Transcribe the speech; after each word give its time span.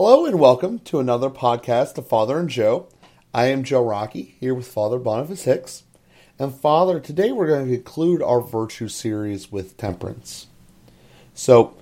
Hello 0.00 0.26
and 0.26 0.38
welcome 0.38 0.78
to 0.84 1.00
another 1.00 1.28
podcast 1.28 1.98
of 1.98 2.06
Father 2.06 2.38
and 2.38 2.48
Joe. 2.48 2.86
I 3.34 3.46
am 3.46 3.64
Joe 3.64 3.84
Rockey 3.84 4.36
here 4.38 4.54
with 4.54 4.68
Father 4.68 4.96
Boniface 4.96 5.42
Hicks. 5.42 5.82
And 6.38 6.54
Father, 6.54 7.00
today 7.00 7.32
we're 7.32 7.48
going 7.48 7.66
to 7.68 7.74
conclude 7.74 8.22
our 8.22 8.40
virtue 8.40 8.86
series 8.86 9.50
with 9.50 9.76
temperance. 9.76 10.46
So, 11.34 11.76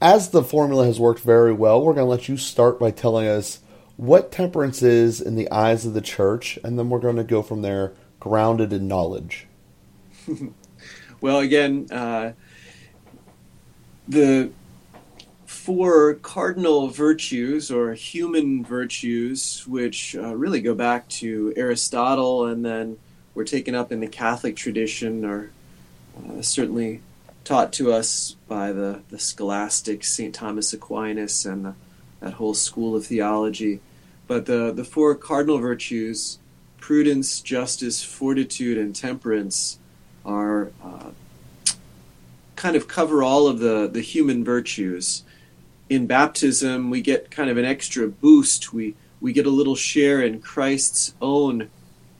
as 0.00 0.30
the 0.30 0.42
formula 0.42 0.86
has 0.86 0.98
worked 0.98 1.20
very 1.20 1.52
well, 1.52 1.80
we're 1.80 1.94
going 1.94 2.04
to 2.04 2.10
let 2.10 2.28
you 2.28 2.36
start 2.36 2.80
by 2.80 2.90
telling 2.90 3.28
us 3.28 3.60
what 3.96 4.32
temperance 4.32 4.82
is 4.82 5.20
in 5.20 5.36
the 5.36 5.48
eyes 5.52 5.86
of 5.86 5.94
the 5.94 6.00
church, 6.00 6.58
and 6.64 6.76
then 6.76 6.90
we're 6.90 6.98
going 6.98 7.14
to 7.14 7.22
go 7.22 7.42
from 7.42 7.62
there 7.62 7.92
grounded 8.18 8.72
in 8.72 8.88
knowledge. 8.88 9.46
well, 11.20 11.38
again, 11.38 11.86
uh, 11.92 12.32
the 14.08 14.50
four 15.62 16.14
cardinal 16.14 16.88
virtues 16.88 17.70
or 17.70 17.94
human 17.94 18.64
virtues, 18.64 19.64
which 19.68 20.16
uh, 20.16 20.34
really 20.34 20.60
go 20.60 20.74
back 20.74 21.08
to 21.08 21.52
Aristotle 21.56 22.46
and 22.46 22.64
then 22.64 22.98
were 23.36 23.44
taken 23.44 23.72
up 23.72 23.92
in 23.92 24.00
the 24.00 24.08
Catholic 24.08 24.56
tradition, 24.56 25.24
are 25.24 25.50
uh, 26.18 26.42
certainly 26.42 27.00
taught 27.44 27.72
to 27.74 27.92
us 27.92 28.34
by 28.48 28.72
the, 28.72 29.02
the 29.10 29.20
scholastic 29.20 30.02
St. 30.02 30.34
Thomas 30.34 30.72
Aquinas 30.72 31.46
and 31.46 31.64
the, 31.64 31.74
that 32.18 32.34
whole 32.34 32.54
school 32.54 32.96
of 32.96 33.06
theology. 33.06 33.78
But 34.26 34.46
the, 34.46 34.72
the 34.72 34.84
four 34.84 35.14
cardinal 35.14 35.58
virtues, 35.58 36.40
prudence, 36.78 37.40
justice, 37.40 38.02
fortitude, 38.02 38.78
and 38.78 38.96
temperance, 38.96 39.78
are 40.24 40.72
uh, 40.82 41.10
kind 42.56 42.74
of 42.74 42.88
cover 42.88 43.22
all 43.22 43.46
of 43.46 43.60
the, 43.60 43.86
the 43.86 44.00
human 44.00 44.44
virtues 44.44 45.22
in 45.94 46.06
baptism 46.06 46.90
we 46.90 47.00
get 47.00 47.30
kind 47.30 47.50
of 47.50 47.56
an 47.56 47.64
extra 47.64 48.08
boost. 48.08 48.72
We 48.72 48.94
we 49.20 49.32
get 49.32 49.46
a 49.46 49.50
little 49.50 49.76
share 49.76 50.22
in 50.22 50.40
Christ's 50.40 51.14
own 51.20 51.70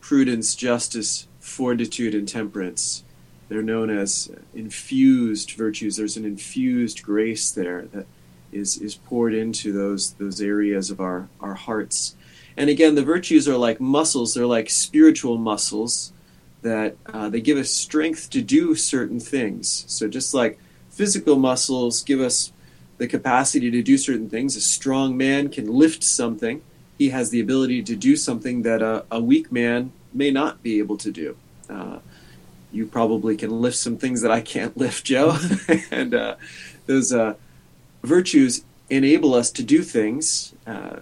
prudence, 0.00 0.54
justice, 0.54 1.26
fortitude, 1.40 2.14
and 2.14 2.28
temperance. 2.28 3.02
They're 3.48 3.62
known 3.62 3.90
as 3.90 4.30
infused 4.54 5.52
virtues. 5.52 5.96
There's 5.96 6.16
an 6.16 6.24
infused 6.24 7.02
grace 7.02 7.50
there 7.50 7.82
that 7.92 8.06
is 8.52 8.78
is 8.78 8.94
poured 8.94 9.34
into 9.34 9.72
those 9.72 10.12
those 10.14 10.40
areas 10.40 10.90
of 10.90 11.00
our 11.00 11.28
our 11.40 11.54
hearts. 11.54 12.14
And 12.56 12.68
again, 12.68 12.94
the 12.94 13.04
virtues 13.04 13.48
are 13.48 13.56
like 13.56 13.80
muscles. 13.80 14.34
They're 14.34 14.46
like 14.46 14.68
spiritual 14.68 15.38
muscles 15.38 16.12
that 16.60 16.96
uh, 17.06 17.28
they 17.28 17.40
give 17.40 17.58
us 17.58 17.70
strength 17.70 18.30
to 18.30 18.40
do 18.40 18.74
certain 18.74 19.18
things. 19.18 19.84
So 19.88 20.08
just 20.08 20.32
like 20.34 20.58
physical 20.90 21.36
muscles 21.36 22.02
give 22.02 22.20
us 22.20 22.51
the 23.02 23.08
capacity 23.08 23.68
to 23.68 23.82
do 23.82 23.98
certain 23.98 24.30
things. 24.30 24.54
A 24.54 24.60
strong 24.60 25.16
man 25.16 25.48
can 25.48 25.66
lift 25.66 26.04
something. 26.04 26.62
He 26.96 27.08
has 27.08 27.30
the 27.30 27.40
ability 27.40 27.82
to 27.82 27.96
do 27.96 28.14
something 28.14 28.62
that 28.62 28.80
a, 28.80 29.04
a 29.10 29.20
weak 29.20 29.50
man 29.50 29.90
may 30.14 30.30
not 30.30 30.62
be 30.62 30.78
able 30.78 30.96
to 30.98 31.10
do. 31.10 31.36
Uh, 31.68 31.98
you 32.70 32.86
probably 32.86 33.36
can 33.36 33.50
lift 33.60 33.76
some 33.76 33.96
things 33.96 34.22
that 34.22 34.30
I 34.30 34.40
can't 34.40 34.76
lift, 34.76 35.04
Joe. 35.04 35.36
and 35.90 36.14
uh, 36.14 36.36
those 36.86 37.12
uh, 37.12 37.34
virtues 38.04 38.64
enable 38.88 39.34
us 39.34 39.50
to 39.50 39.64
do 39.64 39.82
things 39.82 40.54
uh, 40.64 41.00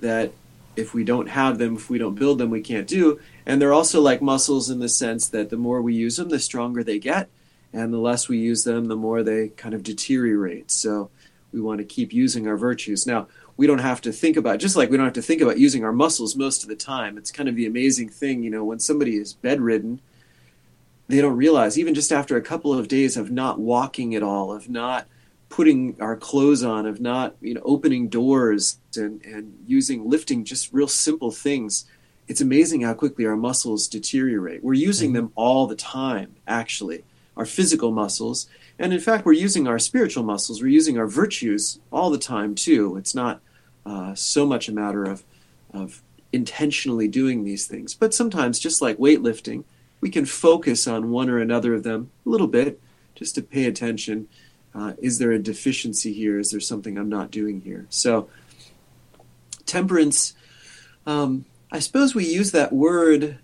that 0.00 0.32
if 0.74 0.92
we 0.92 1.04
don't 1.04 1.28
have 1.28 1.58
them, 1.58 1.76
if 1.76 1.88
we 1.88 1.98
don't 1.98 2.16
build 2.16 2.38
them, 2.38 2.50
we 2.50 2.62
can't 2.62 2.88
do. 2.88 3.20
And 3.46 3.62
they're 3.62 3.72
also 3.72 4.00
like 4.00 4.20
muscles 4.20 4.70
in 4.70 4.80
the 4.80 4.88
sense 4.88 5.28
that 5.28 5.50
the 5.50 5.56
more 5.56 5.80
we 5.82 5.94
use 5.94 6.16
them, 6.16 6.30
the 6.30 6.40
stronger 6.40 6.82
they 6.82 6.98
get. 6.98 7.28
And 7.72 7.92
the 7.92 7.98
less 7.98 8.28
we 8.28 8.38
use 8.38 8.64
them, 8.64 8.86
the 8.86 8.96
more 8.96 9.22
they 9.22 9.50
kind 9.50 9.72
of 9.72 9.84
deteriorate. 9.84 10.72
So 10.72 11.10
we 11.52 11.60
want 11.60 11.78
to 11.78 11.84
keep 11.84 12.12
using 12.12 12.46
our 12.46 12.56
virtues. 12.56 13.06
Now, 13.06 13.28
we 13.56 13.66
don't 13.66 13.78
have 13.78 14.00
to 14.02 14.12
think 14.12 14.36
about 14.36 14.60
just 14.60 14.76
like 14.76 14.90
we 14.90 14.96
don't 14.96 15.06
have 15.06 15.14
to 15.14 15.22
think 15.22 15.40
about 15.40 15.58
using 15.58 15.84
our 15.84 15.92
muscles 15.92 16.36
most 16.36 16.62
of 16.62 16.68
the 16.68 16.76
time. 16.76 17.18
It's 17.18 17.32
kind 17.32 17.48
of 17.48 17.56
the 17.56 17.66
amazing 17.66 18.08
thing, 18.08 18.42
you 18.42 18.50
know, 18.50 18.64
when 18.64 18.78
somebody 18.78 19.16
is 19.16 19.32
bedridden, 19.32 20.00
they 21.08 21.20
don't 21.20 21.36
realize 21.36 21.78
even 21.78 21.94
just 21.94 22.12
after 22.12 22.36
a 22.36 22.42
couple 22.42 22.72
of 22.72 22.86
days 22.86 23.16
of 23.16 23.30
not 23.30 23.58
walking 23.58 24.14
at 24.14 24.22
all, 24.22 24.52
of 24.52 24.68
not 24.68 25.06
putting 25.48 25.96
our 26.00 26.16
clothes 26.16 26.62
on, 26.62 26.86
of 26.86 27.00
not, 27.00 27.34
you 27.40 27.54
know, 27.54 27.62
opening 27.64 28.08
doors 28.08 28.78
and 28.94 29.22
and 29.24 29.58
using 29.66 30.08
lifting 30.08 30.44
just 30.44 30.72
real 30.72 30.88
simple 30.88 31.30
things. 31.30 31.86
It's 32.28 32.42
amazing 32.42 32.82
how 32.82 32.92
quickly 32.92 33.24
our 33.24 33.36
muscles 33.36 33.88
deteriorate. 33.88 34.62
We're 34.62 34.74
using 34.74 35.10
mm-hmm. 35.10 35.16
them 35.16 35.32
all 35.34 35.66
the 35.66 35.76
time, 35.76 36.36
actually. 36.46 37.04
Our 37.38 37.46
physical 37.46 37.90
muscles 37.90 38.48
and 38.78 38.92
in 38.92 39.00
fact, 39.00 39.26
we're 39.26 39.32
using 39.32 39.66
our 39.66 39.78
spiritual 39.78 40.22
muscles, 40.22 40.62
we're 40.62 40.68
using 40.68 40.98
our 40.98 41.06
virtues 41.06 41.80
all 41.90 42.10
the 42.10 42.18
time 42.18 42.54
too. 42.54 42.96
It's 42.96 43.14
not 43.14 43.40
uh, 43.84 44.14
so 44.14 44.46
much 44.46 44.68
a 44.68 44.72
matter 44.72 45.04
of, 45.04 45.24
of 45.72 46.02
intentionally 46.32 47.08
doing 47.08 47.44
these 47.44 47.66
things. 47.66 47.94
But 47.94 48.14
sometimes, 48.14 48.58
just 48.58 48.80
like 48.80 48.98
weightlifting, 48.98 49.64
we 50.00 50.10
can 50.10 50.24
focus 50.26 50.86
on 50.86 51.10
one 51.10 51.28
or 51.28 51.38
another 51.38 51.74
of 51.74 51.82
them 51.82 52.10
a 52.24 52.28
little 52.28 52.46
bit 52.46 52.80
just 53.14 53.34
to 53.34 53.42
pay 53.42 53.64
attention. 53.64 54.28
Uh, 54.74 54.92
is 54.98 55.18
there 55.18 55.32
a 55.32 55.38
deficiency 55.38 56.12
here? 56.12 56.38
Is 56.38 56.50
there 56.50 56.60
something 56.60 56.96
I'm 56.96 57.08
not 57.08 57.30
doing 57.30 57.62
here? 57.62 57.86
So, 57.88 58.28
temperance, 59.66 60.34
um, 61.04 61.46
I 61.72 61.80
suppose 61.80 62.14
we 62.14 62.26
use 62.26 62.52
that 62.52 62.72
word 62.72 63.38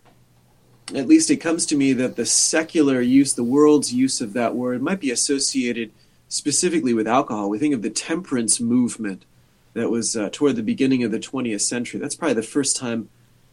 at 0.94 1.06
least 1.06 1.30
it 1.30 1.36
comes 1.38 1.64
to 1.66 1.76
me 1.76 1.92
that 1.94 2.16
the 2.16 2.26
secular 2.26 3.00
use, 3.00 3.32
the 3.32 3.44
world's 3.44 3.92
use 3.92 4.20
of 4.20 4.32
that 4.34 4.54
word, 4.54 4.82
might 4.82 5.00
be 5.00 5.10
associated 5.10 5.92
specifically 6.28 6.92
with 6.92 7.08
alcohol. 7.08 7.48
We 7.48 7.58
think 7.58 7.74
of 7.74 7.82
the 7.82 7.90
temperance 7.90 8.60
movement 8.60 9.24
that 9.72 9.90
was 9.90 10.16
uh, 10.16 10.28
toward 10.30 10.56
the 10.56 10.62
beginning 10.62 11.02
of 11.02 11.10
the 11.10 11.18
20th 11.18 11.62
century. 11.62 12.00
That's 12.00 12.14
probably 12.14 12.34
the 12.34 12.42
first 12.42 12.76
time 12.76 13.08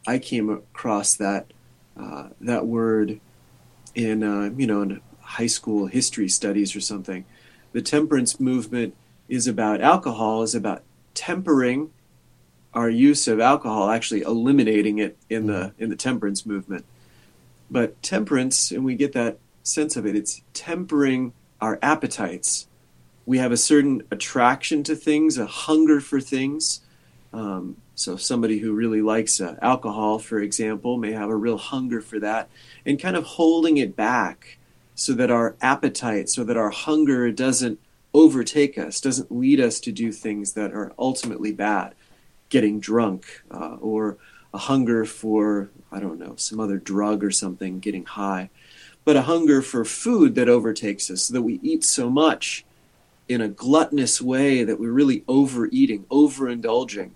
I 0.08 0.18
came 0.20 0.50
across 0.50 1.16
that 1.16 1.52
uh, 2.00 2.30
that 2.40 2.66
word 2.66 3.20
in 3.96 4.24
uh, 4.24 4.52
you 4.56 4.66
know 4.66 4.82
in 4.82 5.02
high 5.20 5.48
school 5.48 5.88
history 5.88 6.30
studies 6.30 6.76
or 6.76 6.82
something. 6.82 7.26
The 7.74 7.82
temperance 7.82 8.40
movement 8.40 8.96
is 9.30 9.48
about 9.48 9.82
alcohol, 9.82 10.44
is 10.44 10.56
about 10.56 10.84
tempering 11.14 11.92
our 12.74 12.90
use 12.90 13.28
of 13.28 13.40
alcohol, 13.40 13.90
actually 13.90 14.22
eliminating 14.22 15.00
it 15.00 15.18
in 15.30 15.48
the 15.48 15.54
mm-hmm. 15.54 15.84
in 15.84 15.90
the 15.90 15.96
temperance 15.96 16.46
movement. 16.46 16.86
But 17.72 18.02
temperance, 18.04 18.72
and 18.72 18.84
we 18.84 18.96
get 18.96 19.14
that 19.14 19.40
sense 19.64 19.96
of 19.96 20.06
it, 20.06 20.16
it's 20.16 20.42
tempering 20.54 21.34
our 21.62 21.80
appetites. 21.82 22.68
We 23.26 23.38
have 23.38 23.52
a 23.52 23.58
certain 23.58 24.04
attraction 24.12 24.84
to 24.84 24.96
things, 24.96 25.38
a 25.38 25.46
hunger 25.46 26.02
for 26.02 26.20
things. 26.20 26.82
Um, 27.32 27.78
so, 27.96 28.18
somebody 28.18 28.60
who 28.60 28.74
really 28.74 29.02
likes 29.02 29.40
uh, 29.40 29.56
alcohol, 29.62 30.20
for 30.20 30.40
example, 30.40 30.98
may 30.98 31.14
have 31.14 31.30
a 31.30 31.36
real 31.36 31.58
hunger 31.58 32.02
for 32.02 32.20
that, 32.20 32.50
and 32.86 33.00
kind 33.00 33.16
of 33.16 33.24
holding 33.24 33.78
it 33.78 33.96
back 33.96 34.58
so 34.96 35.14
that 35.14 35.32
our 35.32 35.56
appetite, 35.62 36.30
so 36.30 36.44
that 36.44 36.58
our 36.58 36.72
hunger 36.72 37.32
doesn't 37.32 37.80
overtake 38.14 38.78
us, 38.78 39.00
doesn't 39.00 39.32
lead 39.32 39.60
us 39.60 39.80
to 39.80 39.92
do 39.92 40.12
things 40.12 40.54
that 40.54 40.74
are 40.74 40.92
ultimately 41.00 41.52
bad, 41.52 41.96
getting 42.50 42.80
drunk 42.80 43.44
uh, 43.50 43.78
or 43.80 44.18
a 44.54 44.58
hunger 44.58 45.06
for, 45.06 45.70
I 45.92 46.00
don't 46.00 46.20
know, 46.20 46.36
some 46.36 46.60
other 46.60 46.78
drug 46.78 47.24
or 47.24 47.32
something, 47.32 47.80
getting 47.80 48.06
high, 48.06 48.50
but 49.06 49.16
a 49.16 49.24
hunger 49.24 49.62
for 49.62 49.86
food 49.86 50.36
that 50.36 50.50
overtakes 50.50 51.10
us, 51.10 51.24
so 51.24 51.34
that 51.34 51.42
we 51.42 51.60
eat 51.64 51.84
so 51.84 52.10
much 52.10 52.66
in 53.28 53.42
a 53.42 53.48
gluttonous 53.48 54.22
way 54.22 54.64
that 54.64 54.80
we're 54.80 54.92
really 54.92 55.24
overeating, 55.28 56.04
overindulging. 56.06 57.12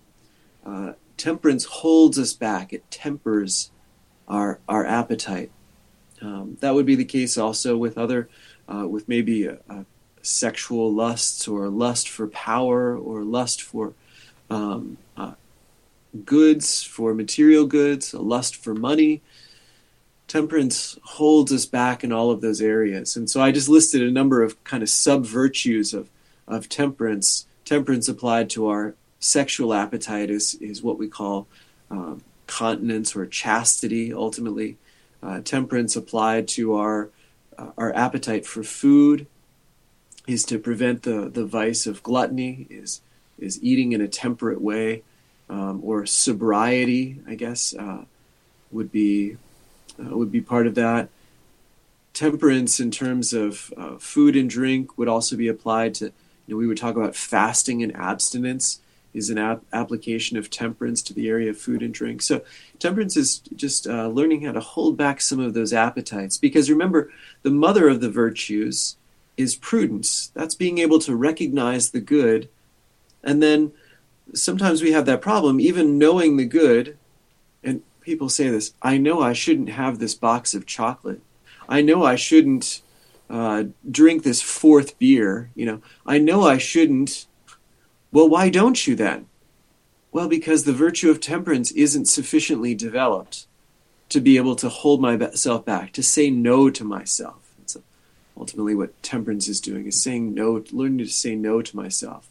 Uh, 0.64 0.92
temperance 1.16 1.64
holds 1.64 2.18
us 2.18 2.32
back, 2.32 2.72
it 2.72 2.90
tempers 2.90 3.70
our, 4.26 4.58
our 4.68 4.84
appetite. 4.84 5.50
Um, 6.22 6.56
that 6.60 6.74
would 6.74 6.86
be 6.86 6.94
the 6.94 7.04
case 7.04 7.36
also 7.36 7.76
with 7.76 7.98
other, 7.98 8.28
uh, 8.66 8.88
with 8.88 9.08
maybe 9.08 9.46
a, 9.46 9.58
a 9.68 9.84
sexual 10.22 10.92
lusts 10.92 11.46
or 11.46 11.68
lust 11.68 12.08
for 12.08 12.26
power 12.28 12.96
or 12.96 13.22
lust 13.22 13.62
for 13.62 13.92
um, 14.50 14.96
uh, 15.16 15.32
goods, 16.24 16.82
for 16.82 17.14
material 17.14 17.66
goods, 17.66 18.12
a 18.12 18.20
lust 18.20 18.56
for 18.56 18.74
money. 18.74 19.22
Temperance 20.28 20.98
holds 21.02 21.52
us 21.52 21.66
back 21.66 22.02
in 22.02 22.12
all 22.12 22.30
of 22.30 22.40
those 22.40 22.60
areas. 22.60 23.16
And 23.16 23.30
so 23.30 23.40
I 23.40 23.52
just 23.52 23.68
listed 23.68 24.02
a 24.02 24.10
number 24.10 24.42
of 24.42 24.62
kind 24.64 24.82
of 24.82 24.88
sub 24.88 25.24
virtues 25.24 25.94
of, 25.94 26.08
of 26.48 26.68
temperance. 26.68 27.46
Temperance 27.64 28.08
applied 28.08 28.50
to 28.50 28.68
our 28.68 28.94
sexual 29.20 29.72
appetite 29.72 30.30
is, 30.30 30.54
is 30.54 30.82
what 30.82 30.98
we 30.98 31.08
call 31.08 31.46
um, 31.90 32.22
continence 32.46 33.14
or 33.14 33.26
chastity, 33.26 34.12
ultimately. 34.12 34.76
Uh, 35.22 35.40
temperance 35.40 35.96
applied 35.96 36.48
to 36.48 36.74
our, 36.74 37.10
uh, 37.56 37.70
our 37.78 37.94
appetite 37.94 38.46
for 38.46 38.62
food 38.62 39.26
is 40.26 40.44
to 40.44 40.58
prevent 40.58 41.02
the, 41.02 41.30
the 41.32 41.44
vice 41.44 41.86
of 41.86 42.02
gluttony, 42.02 42.66
is, 42.68 43.00
is 43.38 43.62
eating 43.62 43.92
in 43.92 44.00
a 44.00 44.08
temperate 44.08 44.60
way 44.60 45.02
um, 45.48 45.80
or 45.82 46.06
sobriety, 46.06 47.20
I 47.26 47.34
guess, 47.34 47.74
uh, 47.74 48.04
would 48.70 48.90
be 48.90 49.36
uh, 49.98 50.16
would 50.16 50.32
be 50.32 50.40
part 50.40 50.66
of 50.66 50.74
that. 50.74 51.08
Temperance 52.12 52.80
in 52.80 52.90
terms 52.90 53.32
of 53.32 53.72
uh, 53.76 53.96
food 53.98 54.36
and 54.36 54.48
drink 54.48 54.96
would 54.98 55.08
also 55.08 55.36
be 55.36 55.48
applied 55.48 55.94
to. 55.94 56.06
You 56.06 56.54
know, 56.54 56.56
we 56.56 56.66
would 56.66 56.78
talk 56.78 56.96
about 56.96 57.16
fasting 57.16 57.82
and 57.82 57.94
abstinence 57.96 58.80
is 59.12 59.30
an 59.30 59.38
ap- 59.38 59.64
application 59.72 60.36
of 60.36 60.50
temperance 60.50 61.00
to 61.02 61.14
the 61.14 61.28
area 61.28 61.50
of 61.50 61.58
food 61.58 61.82
and 61.82 61.92
drink. 61.92 62.22
So, 62.22 62.42
temperance 62.78 63.16
is 63.16 63.38
just 63.56 63.86
uh, 63.86 64.08
learning 64.08 64.42
how 64.42 64.52
to 64.52 64.60
hold 64.60 64.96
back 64.96 65.20
some 65.20 65.40
of 65.40 65.54
those 65.54 65.72
appetites. 65.72 66.36
Because 66.38 66.70
remember, 66.70 67.10
the 67.42 67.50
mother 67.50 67.88
of 67.88 68.00
the 68.00 68.10
virtues 68.10 68.96
is 69.36 69.56
prudence. 69.56 70.30
That's 70.34 70.54
being 70.54 70.78
able 70.78 70.98
to 71.00 71.16
recognize 71.16 71.90
the 71.90 72.00
good. 72.00 72.48
And 73.24 73.42
then 73.42 73.72
sometimes 74.34 74.82
we 74.82 74.92
have 74.92 75.06
that 75.06 75.22
problem, 75.22 75.60
even 75.60 75.98
knowing 75.98 76.36
the 76.36 76.44
good. 76.44 76.96
And 77.62 77.82
people 78.00 78.28
say 78.28 78.48
this 78.48 78.74
I 78.82 78.98
know 78.98 79.20
I 79.20 79.32
shouldn't 79.32 79.70
have 79.70 79.98
this 79.98 80.14
box 80.14 80.54
of 80.54 80.66
chocolate. 80.66 81.20
I 81.68 81.82
know 81.82 82.04
I 82.04 82.16
shouldn't 82.16 82.82
uh, 83.28 83.64
drink 83.90 84.22
this 84.22 84.42
fourth 84.42 84.98
beer. 84.98 85.50
You 85.54 85.66
know, 85.66 85.82
I 86.06 86.18
know 86.18 86.44
I 86.44 86.58
shouldn't 86.58 87.26
well, 88.16 88.28
why 88.30 88.48
don't 88.48 88.86
you 88.86 88.94
then? 88.96 89.26
Well, 90.10 90.26
because 90.26 90.64
the 90.64 90.72
virtue 90.72 91.10
of 91.10 91.20
temperance 91.20 91.70
isn't 91.72 92.06
sufficiently 92.06 92.74
developed 92.74 93.46
to 94.08 94.20
be 94.20 94.38
able 94.38 94.56
to 94.56 94.70
hold 94.70 95.02
myself 95.02 95.66
back, 95.66 95.92
to 95.92 96.02
say 96.02 96.30
no 96.30 96.70
to 96.70 96.82
myself. 96.82 97.52
That's 97.58 97.76
ultimately 98.34 98.74
what 98.74 99.02
temperance 99.02 99.48
is 99.48 99.60
doing, 99.60 99.86
is 99.86 100.02
saying 100.02 100.32
no, 100.32 100.64
learning 100.70 100.98
to 100.98 101.08
say 101.08 101.34
no 101.34 101.60
to 101.60 101.76
myself. 101.76 102.28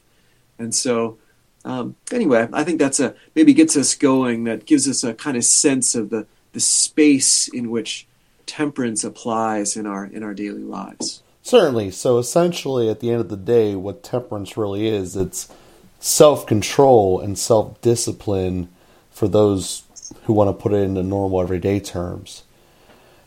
And 0.57 0.73
so, 0.73 1.19
um, 1.65 1.95
anyway, 2.11 2.47
I 2.53 2.63
think 2.63 2.79
that's 2.79 2.99
a 2.99 3.15
maybe 3.33 3.53
gets 3.53 3.75
us 3.75 3.95
going. 3.95 4.43
That 4.45 4.65
gives 4.65 4.87
us 4.87 5.03
a 5.03 5.13
kind 5.13 5.35
of 5.35 5.43
sense 5.43 5.95
of 5.95 6.11
the 6.11 6.27
the 6.53 6.59
space 6.59 7.47
in 7.47 7.71
which 7.71 8.07
temperance 8.45 9.03
applies 9.03 9.75
in 9.75 9.87
our 9.87 10.05
in 10.05 10.23
our 10.23 10.35
daily 10.35 10.63
lives. 10.63 11.23
Certainly. 11.41 11.91
So 11.91 12.19
essentially, 12.19 12.89
at 12.89 12.99
the 12.99 13.11
end 13.11 13.21
of 13.21 13.29
the 13.29 13.37
day, 13.37 13.75
what 13.75 14.03
temperance 14.03 14.55
really 14.55 14.87
is, 14.87 15.15
it's 15.15 15.51
self 15.99 16.45
control 16.45 17.19
and 17.19 17.37
self 17.37 17.81
discipline 17.81 18.69
for 19.09 19.27
those 19.27 19.83
who 20.23 20.33
want 20.33 20.49
to 20.49 20.61
put 20.61 20.71
it 20.71 20.83
into 20.83 21.01
normal 21.01 21.41
everyday 21.41 21.79
terms. 21.79 22.43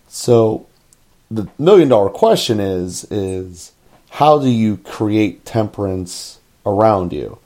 So 0.06 0.66
the 1.28 1.48
million 1.58 1.88
dollar 1.88 2.08
question 2.08 2.60
is 2.60 3.04
is 3.10 3.72
how 4.10 4.38
do 4.38 4.48
you 4.48 4.76
create 4.76 5.44
temperance 5.44 6.38
around 6.64 7.12
you? 7.12 7.38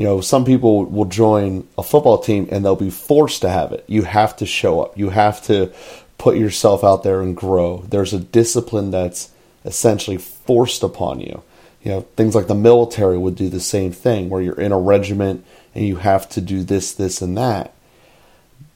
You 0.00 0.06
know, 0.06 0.22
some 0.22 0.46
people 0.46 0.86
will 0.86 1.04
join 1.04 1.68
a 1.76 1.82
football 1.82 2.16
team 2.16 2.48
and 2.50 2.64
they'll 2.64 2.74
be 2.74 2.88
forced 2.88 3.42
to 3.42 3.50
have 3.50 3.72
it. 3.72 3.84
You 3.86 4.04
have 4.04 4.34
to 4.36 4.46
show 4.46 4.80
up. 4.80 4.96
You 4.96 5.10
have 5.10 5.42
to 5.42 5.74
put 6.16 6.38
yourself 6.38 6.82
out 6.82 7.02
there 7.02 7.20
and 7.20 7.36
grow. 7.36 7.84
There's 7.86 8.14
a 8.14 8.18
discipline 8.18 8.90
that's 8.90 9.30
essentially 9.66 10.16
forced 10.16 10.82
upon 10.82 11.20
you. 11.20 11.42
You 11.82 11.90
know, 11.90 12.00
things 12.16 12.34
like 12.34 12.46
the 12.46 12.54
military 12.54 13.18
would 13.18 13.36
do 13.36 13.50
the 13.50 13.60
same 13.60 13.92
thing, 13.92 14.30
where 14.30 14.40
you're 14.40 14.58
in 14.58 14.72
a 14.72 14.78
regiment 14.78 15.44
and 15.74 15.84
you 15.84 15.96
have 15.96 16.30
to 16.30 16.40
do 16.40 16.62
this, 16.62 16.92
this, 16.92 17.20
and 17.20 17.36
that. 17.36 17.74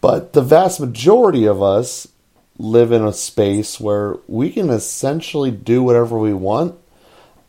But 0.03 0.35
the 0.35 0.43
vast 0.43 0.79
majority 0.79 1.47
of 1.47 1.63
us 1.63 2.07
live 2.59 2.93
in 2.93 3.03
a 3.03 3.15
space 3.15 3.81
where 3.81 4.17
we 4.29 4.51
can 4.51 4.69
essentially 4.69 5.51
do 5.51 5.83
whatever 5.83 6.19
we 6.19 6.35
want. 6.35 6.75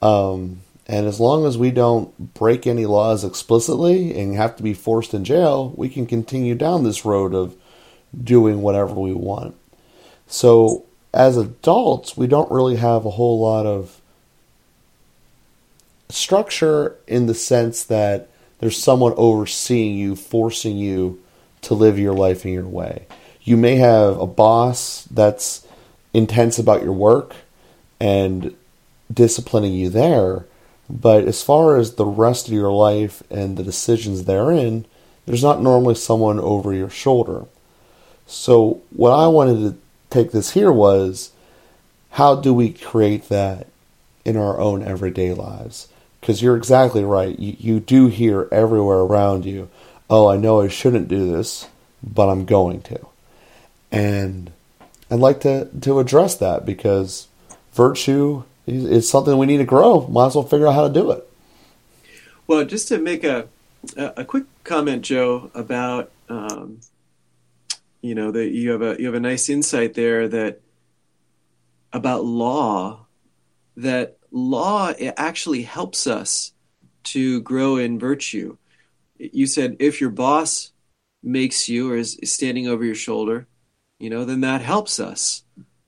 Um, 0.02 0.62
and 0.88 1.08
as 1.08 1.20
long 1.20 1.46
as 1.46 1.58
we 1.58 1.72
don't 1.72 2.34
break 2.34 2.68
any 2.68 2.86
laws 2.86 3.24
explicitly 3.24 4.18
and 4.20 4.36
have 4.36 4.56
to 4.58 4.64
be 4.64 4.74
forced 4.74 5.14
in 5.14 5.24
jail, 5.24 5.74
we 5.76 5.90
can 5.90 6.06
continue 6.06 6.54
down 6.54 6.84
this 6.84 7.06
road 7.06 7.34
of 7.34 7.56
doing 8.24 8.62
whatever 8.62 8.94
we 8.94 9.14
want. 9.14 9.56
So, 10.28 10.86
as 11.14 11.38
adults, 11.38 12.16
we 12.16 12.28
don't 12.28 12.52
really 12.52 12.76
have 12.76 13.06
a 13.06 13.12
whole 13.12 13.40
lot 13.40 13.66
of 13.66 14.00
structure 16.10 16.96
in 17.08 17.26
the 17.26 17.34
sense 17.34 17.84
that 17.86 18.30
there's 18.60 18.82
someone 18.82 19.14
overseeing 19.18 19.98
you, 19.98 20.16
forcing 20.16 20.78
you 20.78 21.22
to 21.62 21.74
live 21.74 21.98
your 21.98 22.14
life 22.14 22.46
in 22.46 22.54
your 22.54 22.68
way. 22.68 23.08
You 23.42 23.58
may 23.58 23.76
have 23.78 24.20
a 24.20 24.28
boss 24.28 25.08
that's 25.12 25.68
intense 26.14 26.60
about 26.60 26.84
your 26.84 26.94
work 26.94 27.36
and 28.00 28.56
disciplining 29.12 29.74
you 29.74 29.90
there, 29.90 30.46
but 30.90 31.26
as 31.26 31.42
far 31.42 31.78
as 31.78 31.96
the 31.96 32.06
rest 32.06 32.48
of 32.48 32.54
your 32.54 32.72
life 32.72 33.24
and 33.30 33.58
the 33.58 33.64
decisions 33.64 34.26
therein, 34.26 34.86
there's 35.26 35.44
not 35.44 35.62
normally 35.62 35.96
someone 35.96 36.40
over 36.40 36.74
your 36.74 36.90
shoulder. 36.90 37.46
So, 38.28 38.82
what 38.96 39.12
I 39.12 39.28
wanted 39.28 39.60
to 39.60 39.78
take 40.10 40.32
this 40.32 40.52
here 40.52 40.72
was 40.72 41.32
how 42.12 42.36
do 42.36 42.54
we 42.54 42.72
create 42.72 43.30
that 43.30 43.68
in 44.24 44.38
our 44.38 44.60
own 44.60 44.84
everyday 44.84 45.34
lives? 45.34 45.88
because 46.26 46.42
you're 46.42 46.58
exactly 46.58 47.04
right. 47.04 47.38
You, 47.38 47.56
you 47.60 47.80
do 47.80 48.08
hear 48.08 48.48
everywhere 48.52 48.98
around 48.98 49.46
you, 49.46 49.70
oh, 50.10 50.28
I 50.28 50.38
know 50.38 50.60
I 50.60 50.68
shouldn't 50.70 51.08
do 51.08 51.32
this, 51.32 51.68
but 52.02 52.30
I'm 52.30 52.46
going 52.46 52.82
to. 52.82 53.06
And 53.92 54.52
I'd 55.12 55.20
like 55.20 55.42
to, 55.42 55.66
to 55.82 56.00
address 56.00 56.34
that 56.38 56.66
because 56.66 57.28
virtue 57.74 58.42
is 58.68 59.10
something 59.10 59.38
we 59.38 59.46
need 59.46 59.58
to 59.58 59.66
grow. 59.66 60.08
Might 60.08 60.28
as 60.28 60.36
well 60.36 60.44
figure 60.44 60.68
out 60.68 60.76
how 60.76 60.88
to 60.88 60.94
do 60.94 61.12
it. 61.12 61.28
Well, 62.48 62.66
just 62.66 62.88
to 62.90 63.00
make 63.00 63.24
a, 63.24 63.48
a 63.96 64.24
quick 64.26 64.46
comment, 64.64 65.04
Joe, 65.04 65.50
about 65.54 66.12
um, 66.30 66.82
you 68.02 68.16
know 68.16 68.32
that 68.32 68.52
you 68.52 68.72
have 68.72 68.82
a 68.82 68.96
you 69.00 69.06
have 69.08 69.16
a 69.16 69.20
nice 69.20 69.50
insight 69.50 69.94
there 69.94 70.28
that 70.28 70.62
about 71.92 72.26
law 72.26 73.06
that 73.78 74.18
law 74.32 74.94
actually 75.18 75.64
helps 75.64 76.08
us 76.08 76.54
to 77.04 77.42
grow 77.42 77.78
in 77.78 78.00
virtue. 78.00 78.58
You 79.18 79.48
said 79.48 79.78
if 79.80 80.02
your 80.02 80.10
boss 80.10 80.72
makes 81.24 81.68
you 81.68 81.92
or 81.92 81.98
is 81.98 82.20
standing 82.24 82.68
over 82.68 82.84
your 82.84 82.96
shoulder, 82.96 83.48
you 84.00 84.10
know, 84.10 84.26
then 84.26 84.42
that 84.42 84.62
helps 84.62 85.00
us 85.00 85.44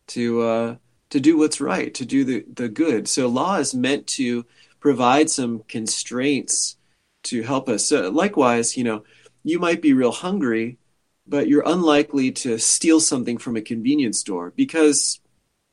to 0.08 0.42
uh, 0.42 0.76
to 1.10 1.20
do 1.20 1.38
what's 1.38 1.62
right, 1.62 1.94
to 1.94 2.06
do 2.06 2.24
the, 2.24 2.46
the 2.54 2.70
good. 2.70 3.08
So 3.08 3.28
law 3.28 3.58
is 3.58 3.74
meant 3.74 4.08
to 4.08 4.46
provide 4.80 5.30
some 5.30 5.64
constraints 5.68 6.78
to 7.24 7.44
help 7.44 7.70
us. 7.70 7.86
So 7.86 8.10
likewise, 8.10 8.78
you 8.78 8.84
know, 8.84 9.04
you 9.44 9.60
might 9.60 9.82
be 9.82 9.94
real 9.94 10.12
hungry, 10.12 10.78
but 11.26 11.48
you're 11.48 11.64
unlikely 11.66 12.32
to 12.32 12.58
steal 12.58 13.00
something 13.00 13.38
from 13.38 13.56
a 13.56 13.62
convenience 13.62 14.20
store 14.20 14.54
because 14.56 15.20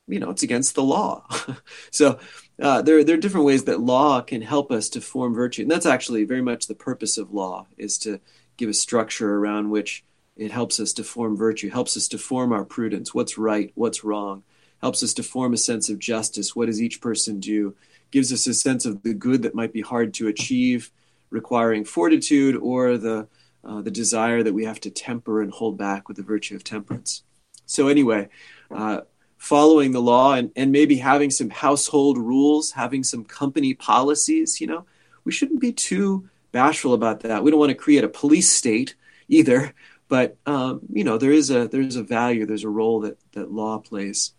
you 0.07 0.19
know 0.19 0.29
it's 0.29 0.43
against 0.43 0.75
the 0.75 0.83
law. 0.83 1.25
so 1.91 2.19
uh, 2.61 2.81
there, 2.81 3.03
there 3.03 3.15
are 3.15 3.19
different 3.19 3.45
ways 3.45 3.65
that 3.65 3.81
law 3.81 4.21
can 4.21 4.41
help 4.41 4.71
us 4.71 4.89
to 4.89 5.01
form 5.01 5.33
virtue. 5.33 5.63
And 5.63 5.71
that's 5.71 5.85
actually 5.85 6.23
very 6.23 6.41
much 6.41 6.67
the 6.67 6.75
purpose 6.75 7.17
of 7.17 7.33
law, 7.33 7.67
is 7.77 7.97
to 7.99 8.19
give 8.57 8.69
a 8.69 8.73
structure 8.73 9.35
around 9.35 9.69
which 9.69 10.03
it 10.37 10.51
helps 10.51 10.79
us 10.79 10.93
to 10.93 11.03
form 11.03 11.35
virtue, 11.35 11.69
helps 11.69 11.97
us 11.97 12.07
to 12.09 12.17
form 12.17 12.53
our 12.53 12.65
prudence, 12.65 13.13
what's 13.13 13.37
right, 13.37 13.71
what's 13.75 14.03
wrong, 14.03 14.43
helps 14.85 15.01
us 15.01 15.15
to 15.15 15.23
form 15.23 15.51
a 15.51 15.57
sense 15.57 15.89
of 15.89 15.97
justice, 15.97 16.55
what 16.55 16.67
does 16.67 16.79
each 16.79 17.01
person 17.01 17.39
do, 17.39 17.75
gives 18.11 18.31
us 18.31 18.45
a 18.45 18.53
sense 18.53 18.85
of 18.85 19.01
the 19.01 19.15
good 19.15 19.41
that 19.41 19.55
might 19.55 19.73
be 19.73 19.81
hard 19.81 20.13
to 20.13 20.27
achieve, 20.27 20.91
requiring 21.31 21.83
fortitude, 21.83 22.55
or 22.55 22.95
the, 22.95 23.27
uh, 23.63 23.81
the 23.81 23.89
desire 23.89 24.43
that 24.43 24.53
we 24.53 24.63
have 24.63 24.79
to 24.79 24.91
temper 24.91 25.41
and 25.41 25.51
hold 25.51 25.75
back 25.75 26.07
with 26.07 26.17
the 26.17 26.29
virtue 26.33 26.55
of 26.55 26.63
temperance. 26.63 27.23
So, 27.65 27.87
anyway, 27.87 28.29
uh, 28.69 29.01
following 29.39 29.91
the 29.91 30.03
law 30.13 30.35
and, 30.35 30.51
and 30.55 30.71
maybe 30.71 30.97
having 30.97 31.31
some 31.31 31.49
household 31.49 32.19
rules, 32.19 32.71
having 32.71 33.03
some 33.03 33.23
company 33.25 33.73
policies, 33.73 34.61
you 34.61 34.67
know, 34.67 34.85
we 35.23 35.31
shouldn't 35.31 35.61
be 35.61 35.73
too 35.73 36.29
bashful 36.51 36.93
about 36.93 37.21
that. 37.21 37.43
We 37.43 37.49
don't 37.49 37.59
want 37.59 37.71
to 37.71 37.75
create 37.85 38.03
a 38.03 38.19
police 38.21 38.51
state 38.51 38.93
either, 39.29 39.73
but 40.09 40.37
um, 40.45 40.81
you 40.93 41.03
know, 41.03 41.17
there 41.17 41.31
is 41.31 41.49
a 41.49 41.67
there's 41.67 41.95
a 41.95 42.03
value, 42.03 42.45
there's 42.45 42.63
a 42.63 42.69
role 42.69 42.99
that 42.99 43.17
that 43.31 43.51
law 43.51 43.79
plays. 43.79 44.35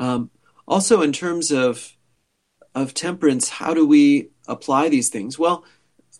Um, 0.00 0.30
also, 0.66 1.02
in 1.02 1.12
terms 1.12 1.52
of 1.52 1.96
of 2.74 2.94
temperance, 2.94 3.48
how 3.48 3.74
do 3.74 3.86
we 3.86 4.30
apply 4.48 4.88
these 4.88 5.08
things? 5.10 5.38
Well, 5.38 5.64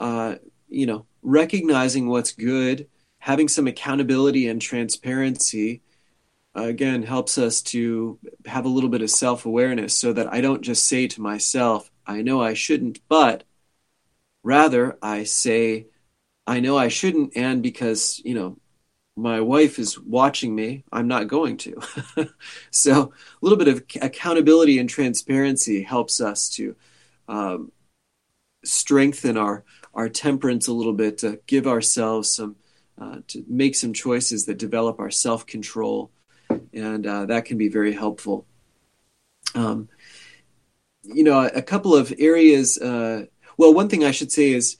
uh, 0.00 0.37
you 0.68 0.87
know, 0.87 1.06
recognizing 1.22 2.08
what's 2.08 2.32
good, 2.32 2.88
having 3.18 3.49
some 3.49 3.66
accountability 3.66 4.49
and 4.49 4.60
transparency, 4.60 5.82
again 6.54 7.02
helps 7.02 7.38
us 7.38 7.62
to 7.62 8.18
have 8.46 8.64
a 8.64 8.68
little 8.68 8.90
bit 8.90 9.02
of 9.02 9.10
self 9.10 9.46
awareness 9.46 9.96
so 9.96 10.12
that 10.12 10.32
I 10.32 10.40
don't 10.40 10.62
just 10.62 10.87
say 10.87 11.06
to 11.08 11.22
myself, 11.22 11.90
I 12.06 12.22
know 12.22 12.42
I 12.42 12.54
shouldn't, 12.54 13.00
but 13.08 13.44
rather 14.42 14.99
I 15.02 15.25
say, 15.25 15.87
I 16.46 16.60
know 16.60 16.76
I 16.76 16.88
shouldn't, 16.88 17.37
and 17.37 17.62
because, 17.62 18.20
you 18.25 18.34
know, 18.34 18.58
my 19.17 19.40
wife 19.40 19.79
is 19.79 19.99
watching 19.99 20.55
me, 20.55 20.85
I'm 20.93 21.09
not 21.09 21.29
going 21.29 21.57
to. 21.59 21.81
so 22.71 23.02
a 23.02 23.11
little 23.43 23.59
bit 23.59 23.69
of 23.69 23.85
accountability 24.00 24.79
and 24.79 24.88
transparency 24.88 25.83
helps 25.83 26.21
us 26.21 26.49
to 26.50 26.76
um, 27.29 27.73
strengthen 28.64 29.37
our, 29.37 29.64
our 29.95 30.09
temperance 30.09 30.69
a 30.69 30.73
little 30.73 30.93
bit, 30.93 31.19
to 31.19 31.40
give 31.47 31.67
ourselves 31.67 32.35
some, 32.35 32.57
uh, 33.00 33.19
to 33.29 33.45
make 33.49 33.75
some 33.75 33.93
choices 33.93 34.47
that 34.47 34.59
develop 34.59 35.00
our 35.00 35.11
self 35.11 35.47
control 35.47 36.11
and 36.73 37.07
uh, 37.07 37.26
that 37.26 37.45
can 37.45 37.59
be 37.59 37.69
very 37.69 37.93
helpful. 37.93 38.47
Um, 39.55 39.88
you 41.02 41.25
know, 41.25 41.47
a, 41.47 41.62
couple 41.62 41.95
of 41.95 42.12
areas. 42.19 42.79
Uh, 42.79 43.26
well, 43.57 43.75
one 43.75 43.88
thing 43.88 44.05
I 44.05 44.11
should 44.11 44.31
say 44.31 44.52
is 44.52 44.76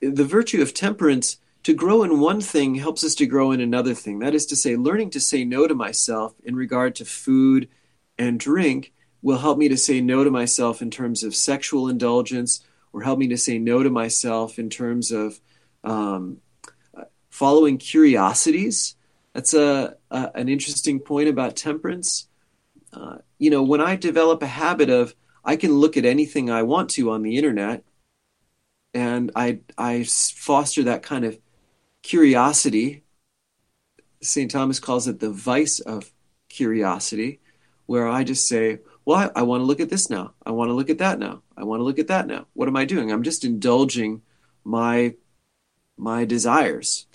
the 0.00 0.24
virtue 0.24 0.62
of 0.62 0.74
temperance 0.74 1.38
to 1.64 1.74
grow 1.74 2.02
in 2.02 2.20
one 2.20 2.40
thing 2.40 2.74
helps 2.74 3.02
us 3.04 3.14
to 3.16 3.26
grow 3.26 3.50
in 3.50 3.60
another 3.60 3.94
thing. 3.94 4.20
That 4.20 4.34
is 4.34 4.46
to 4.46 4.56
say, 4.56 4.76
learning 4.76 5.10
to 5.10 5.20
say 5.20 5.44
no 5.44 5.66
to 5.66 5.74
myself 5.74 6.34
in 6.44 6.54
regard 6.54 6.94
to 6.96 7.04
food 7.04 7.68
and 8.18 8.38
drink 8.38 8.92
will 9.22 9.38
help 9.38 9.56
me 9.56 9.68
to 9.68 9.76
say 9.76 10.00
no 10.00 10.22
to 10.22 10.30
myself 10.30 10.82
in 10.82 10.90
terms 10.90 11.24
of 11.24 11.34
sexual 11.34 11.88
indulgence 11.88 12.60
or 12.92 13.02
help 13.02 13.18
me 13.18 13.28
to 13.28 13.38
say 13.38 13.58
no 13.58 13.82
to 13.82 13.90
myself 13.90 14.58
in 14.58 14.68
terms 14.68 15.10
of 15.10 15.40
um, 15.82 16.38
following 17.30 17.78
curiosities. 17.78 18.94
That's 19.32 19.54
a, 19.54 19.96
a, 20.10 20.30
an 20.34 20.50
interesting 20.50 21.00
point 21.00 21.28
about 21.28 21.56
temperance. 21.56 22.28
Uh, 22.92 23.18
you 23.38 23.50
know, 23.50 23.62
when 23.62 23.80
I 23.80 23.96
develop 23.96 24.42
a 24.42 24.46
habit 24.46 24.90
of 24.90 25.14
I 25.44 25.56
can 25.56 25.72
look 25.72 25.96
at 25.96 26.04
anything 26.04 26.50
I 26.50 26.62
want 26.62 26.90
to 26.90 27.10
on 27.10 27.22
the 27.22 27.36
internet, 27.36 27.84
and 28.92 29.32
I 29.34 29.60
I 29.76 30.04
foster 30.04 30.84
that 30.84 31.02
kind 31.02 31.24
of 31.24 31.38
curiosity. 32.04 33.02
St. 34.22 34.50
Thomas 34.50 34.78
calls 34.78 35.08
it 35.08 35.18
the 35.18 35.30
vice 35.30 35.80
of 35.80 36.12
curiosity, 36.48 37.40
where 37.86 38.06
I 38.06 38.22
just 38.22 38.46
say, 38.46 38.78
Well, 39.04 39.18
I, 39.18 39.40
I 39.40 39.42
want 39.42 39.62
to 39.62 39.64
look 39.64 39.80
at 39.80 39.90
this 39.90 40.08
now. 40.08 40.34
I 40.46 40.52
want 40.52 40.68
to 40.68 40.74
look 40.74 40.90
at 40.90 40.98
that 40.98 41.18
now. 41.18 41.42
I 41.56 41.64
want 41.64 41.80
to 41.80 41.84
look 41.84 41.98
at 41.98 42.08
that 42.08 42.28
now. 42.28 42.46
What 42.52 42.68
am 42.68 42.76
I 42.76 42.84
doing? 42.84 43.10
I'm 43.10 43.24
just 43.24 43.44
indulging 43.44 44.22
my 44.62 45.14
my 45.96 46.24
desires. 46.24 47.06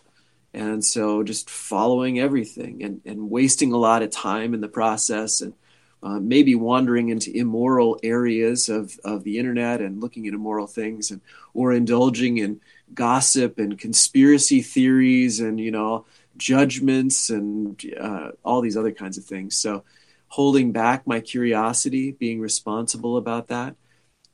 And 0.52 0.84
so 0.84 1.22
just 1.24 1.48
following 1.50 2.20
everything 2.20 2.82
and, 2.84 3.02
and 3.06 3.30
wasting 3.30 3.72
a 3.72 3.78
lot 3.78 4.02
of 4.02 4.10
time 4.10 4.56
in 4.56 4.62
the 4.62 4.68
process 4.68 5.42
and 5.42 5.54
uh, 6.02 6.20
maybe 6.20 6.56
wandering 6.56 7.10
into 7.10 7.36
immoral 7.36 8.00
areas 8.02 8.68
of, 8.68 8.98
of 9.04 9.24
the 9.24 9.38
internet 9.38 9.82
and 9.82 10.02
looking 10.02 10.28
at 10.28 10.34
immoral 10.34 10.66
things 10.66 11.12
and 11.12 11.22
or 11.54 11.72
indulging 11.74 12.38
in 12.38 12.62
gossip 12.94 13.60
and 13.60 13.78
conspiracy 13.78 14.62
theories 14.62 15.40
and 15.40 15.60
you 15.60 15.72
know 15.72 16.06
judgments 16.38 17.30
and 17.30 17.82
uh, 18.00 18.32
all 18.44 18.62
these 18.62 18.78
other 18.78 18.92
kinds 18.92 19.18
of 19.18 19.26
things. 19.26 19.56
So 19.56 19.84
holding 20.30 20.72
back 20.72 21.06
my 21.06 21.20
curiosity 21.20 22.12
being 22.12 22.40
responsible 22.40 23.18
about 23.18 23.48
that. 23.48 23.76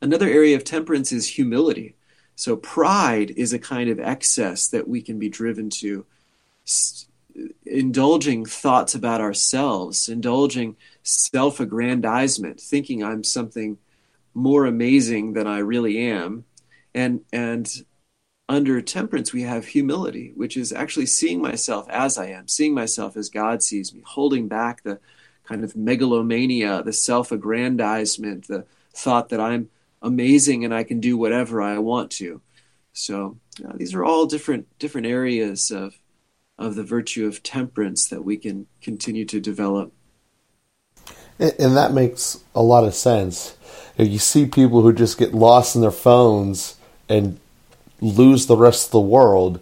Another 0.02 0.30
area 0.30 0.56
of 0.56 0.64
temperance 0.64 1.12
is 1.12 1.28
humility. 1.28 1.96
So 2.36 2.58
pride 2.58 3.32
is 3.32 3.54
a 3.54 3.60
kind 3.60 3.90
of 3.90 4.00
excess 4.00 4.68
that 4.68 4.88
we 4.88 5.02
can 5.02 5.20
be 5.20 5.30
driven 5.30 5.70
to. 5.82 6.06
Indulging 7.66 8.46
thoughts 8.46 8.94
about 8.94 9.22
ourselves, 9.22 10.10
indulging 10.10 10.76
self 11.04 11.60
aggrandizement, 11.60 12.60
thinking 12.60 13.04
I'm 13.04 13.24
something 13.24 13.78
more 14.34 14.66
amazing 14.66 15.34
than 15.34 15.48
I 15.48 15.60
really 15.60 15.98
am. 16.10 16.46
And, 16.94 17.22
and 17.32 17.68
under 18.48 18.82
temperance, 18.82 19.34
we 19.34 19.42
have 19.42 19.66
humility, 19.66 20.32
which 20.36 20.56
is 20.56 20.72
actually 20.72 21.08
seeing 21.08 21.42
myself 21.42 21.88
as 21.90 22.18
I 22.18 22.28
am, 22.28 22.48
seeing 22.48 22.74
myself 22.74 23.18
as 23.18 23.30
God 23.30 23.64
sees 23.64 23.94
me, 23.94 24.02
holding 24.06 24.48
back 24.48 24.84
the 24.84 25.00
kind 25.44 25.64
of 25.64 25.76
megalomania, 25.76 26.84
the 26.84 26.94
self 26.94 27.32
aggrandizement, 27.32 28.48
the 28.48 28.66
thought 28.94 29.30
that 29.30 29.40
I'm 29.40 29.70
amazing 30.02 30.64
and 30.64 30.74
I 30.74 30.84
can 30.84 31.00
do 31.00 31.18
whatever 31.18 31.62
I 31.62 31.80
want 31.80 32.12
to. 32.12 32.42
So 32.94 33.38
uh, 33.64 33.74
these 33.76 33.94
are 33.94 34.06
all 34.06 34.26
different 34.26 34.68
different 34.80 35.08
areas 35.08 35.72
of 35.72 35.96
of 36.58 36.76
the 36.76 36.84
virtue 36.84 37.28
of 37.28 37.44
temperance 37.44 38.08
that 38.08 38.24
we 38.24 38.38
can 38.38 38.68
continue 38.82 39.26
to 39.26 39.42
develop. 39.42 39.92
And 41.38 41.76
that 41.76 41.92
makes 41.92 42.42
a 42.54 42.62
lot 42.62 42.86
of 42.86 42.94
sense. 42.94 43.58
You 43.98 44.20
see 44.20 44.46
people 44.46 44.82
who 44.82 44.94
just 44.94 45.18
get 45.18 45.34
lost 45.34 45.76
in 45.76 45.82
their 45.82 45.92
phones 45.92 46.78
and 47.10 47.40
lose 48.02 48.46
the 48.46 48.58
rest 48.58 48.88
of 48.88 48.92
the 48.92 49.00
world. 49.00 49.60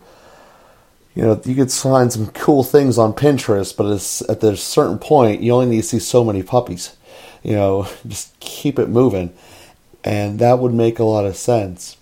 You 1.15 1.23
know, 1.23 1.41
you 1.45 1.55
could 1.55 1.71
find 1.71 2.11
some 2.11 2.27
cool 2.27 2.63
things 2.63 2.97
on 2.97 3.13
Pinterest, 3.13 3.75
but 3.75 3.91
it's 3.91 4.21
at 4.29 4.43
a 4.43 4.57
certain 4.57 4.97
point, 4.97 5.41
you 5.41 5.53
only 5.53 5.67
need 5.67 5.81
to 5.81 5.87
see 5.87 5.99
so 5.99 6.23
many 6.23 6.41
puppies. 6.41 6.95
You 7.43 7.53
know, 7.53 7.87
just 8.07 8.39
keep 8.39 8.79
it 8.79 8.89
moving. 8.89 9.33
And 10.03 10.39
that 10.39 10.59
would 10.59 10.73
make 10.73 10.99
a 10.99 11.03
lot 11.03 11.25
of 11.25 11.35
sense. 11.35 11.97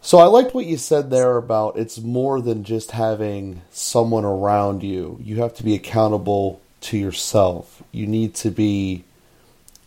So 0.00 0.18
I 0.18 0.24
liked 0.24 0.54
what 0.54 0.66
you 0.66 0.76
said 0.76 1.08
there 1.08 1.38
about 1.38 1.78
it's 1.78 1.98
more 1.98 2.42
than 2.42 2.62
just 2.62 2.90
having 2.90 3.62
someone 3.70 4.26
around 4.26 4.82
you. 4.82 5.18
You 5.22 5.40
have 5.40 5.54
to 5.54 5.64
be 5.64 5.74
accountable 5.74 6.60
to 6.82 6.98
yourself. 6.98 7.82
You 7.90 8.06
need 8.06 8.34
to 8.34 8.50
be 8.50 9.04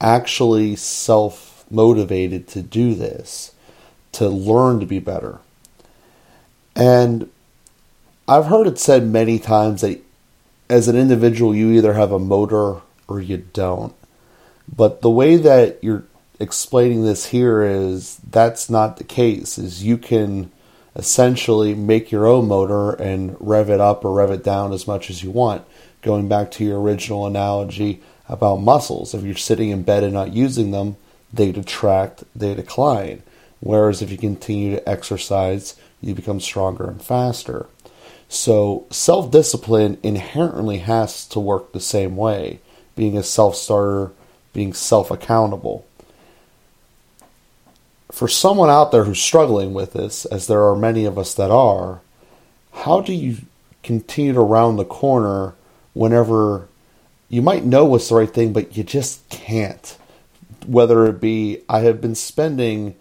actually 0.02 0.76
self 0.76 1.66
motivated 1.70 2.48
to 2.48 2.64
do 2.64 2.96
this, 2.96 3.54
to 4.14 4.28
learn 4.30 4.80
to 4.80 4.86
be 4.86 5.00
better. 5.00 5.40
And 6.76 7.30
I've 8.28 8.46
heard 8.46 8.68
it 8.68 8.80
said 8.80 9.08
many 9.08 9.40
times 9.40 9.82
that 9.82 10.04
as 10.70 10.88
an 10.88 10.96
individual, 10.96 11.56
you 11.56 11.72
either 11.72 11.94
have 11.94 12.12
a 12.12 12.20
motor 12.20 12.82
or 13.08 13.22
you 13.22 13.38
don't. 13.38 13.94
But 14.74 15.02
the 15.02 15.10
way 15.10 15.38
that 15.38 15.80
you're 15.82 16.04
explaining 16.40 17.04
this 17.04 17.28
here 17.28 17.64
is 17.64 18.18
that's 18.30 18.70
not 18.70 18.98
the 18.98 19.04
case 19.04 19.58
is 19.58 19.84
you 19.84 19.98
can 19.98 20.52
essentially 20.96 21.74
make 21.74 22.12
your 22.12 22.28
own 22.28 22.48
motor 22.48 22.92
and 22.92 23.36
rev 23.40 23.70
it 23.70 23.80
up 23.80 24.04
or 24.04 24.14
rev 24.14 24.32
it 24.32 24.44
down 24.44 24.74
as 24.74 24.88
much 24.88 25.10
as 25.10 25.24
you 25.24 25.32
want 25.32 25.66
going 26.02 26.28
back 26.28 26.52
to 26.52 26.64
your 26.64 26.80
original 26.80 27.26
analogy 27.26 28.02
about 28.30 28.58
muscles 28.58 29.14
if 29.14 29.24
you're 29.24 29.36
sitting 29.36 29.70
in 29.70 29.84
bed 29.84 30.04
and 30.04 30.14
not 30.14 30.34
using 30.34 30.72
them 30.72 30.96
they 31.34 31.52
detract 31.52 32.24
they 32.36 32.54
decline 32.54 33.22
whereas 33.60 34.02
if 34.02 34.12
you 34.12 34.18
continue 34.18 34.76
to 34.76 34.90
exercise 34.90 35.76
you 36.02 36.14
become 36.14 36.40
stronger 36.40 36.90
and 36.90 37.02
faster 37.02 37.68
so 38.30 38.86
self-discipline 38.90 39.98
inherently 40.04 40.80
has 40.80 41.26
to 41.26 41.40
work 41.40 41.72
the 41.72 41.80
same 41.80 42.16
way 42.16 42.60
being 42.96 43.18
a 43.18 43.24
self-starter 43.24 44.12
being 44.54 44.74
self-accountable 44.74 45.86
for 48.12 48.28
someone 48.28 48.70
out 48.70 48.92
there 48.92 49.04
who's 49.04 49.22
struggling 49.22 49.74
with 49.74 49.94
this, 49.94 50.26
as 50.26 50.48
there 50.48 50.64
are 50.64 50.76
many 50.76 51.06
of 51.06 51.18
us 51.18 51.34
that 51.36 51.52
are, 51.52 52.02
how 52.72 53.02
do 53.02 53.14
you 53.14 53.38
continue 53.84 54.34
to 54.34 54.42
round 54.42 54.80
the 54.80 54.86
corner 54.86 55.54
whenever 55.94 56.68
you 57.30 57.42
might 57.42 57.66
know 57.66 57.86
what's 57.86 58.10
the 58.10 58.16
right 58.16 58.34
thing, 58.34 58.54
but 58.54 58.78
you 58.78 58.84
just 58.84 59.28
can't? 59.30 59.98
Whether 60.66 61.06
it 61.06 61.20
be, 61.20 61.62
I 61.68 61.82
have 61.82 62.02
been 62.02 62.16
spending 62.16 62.96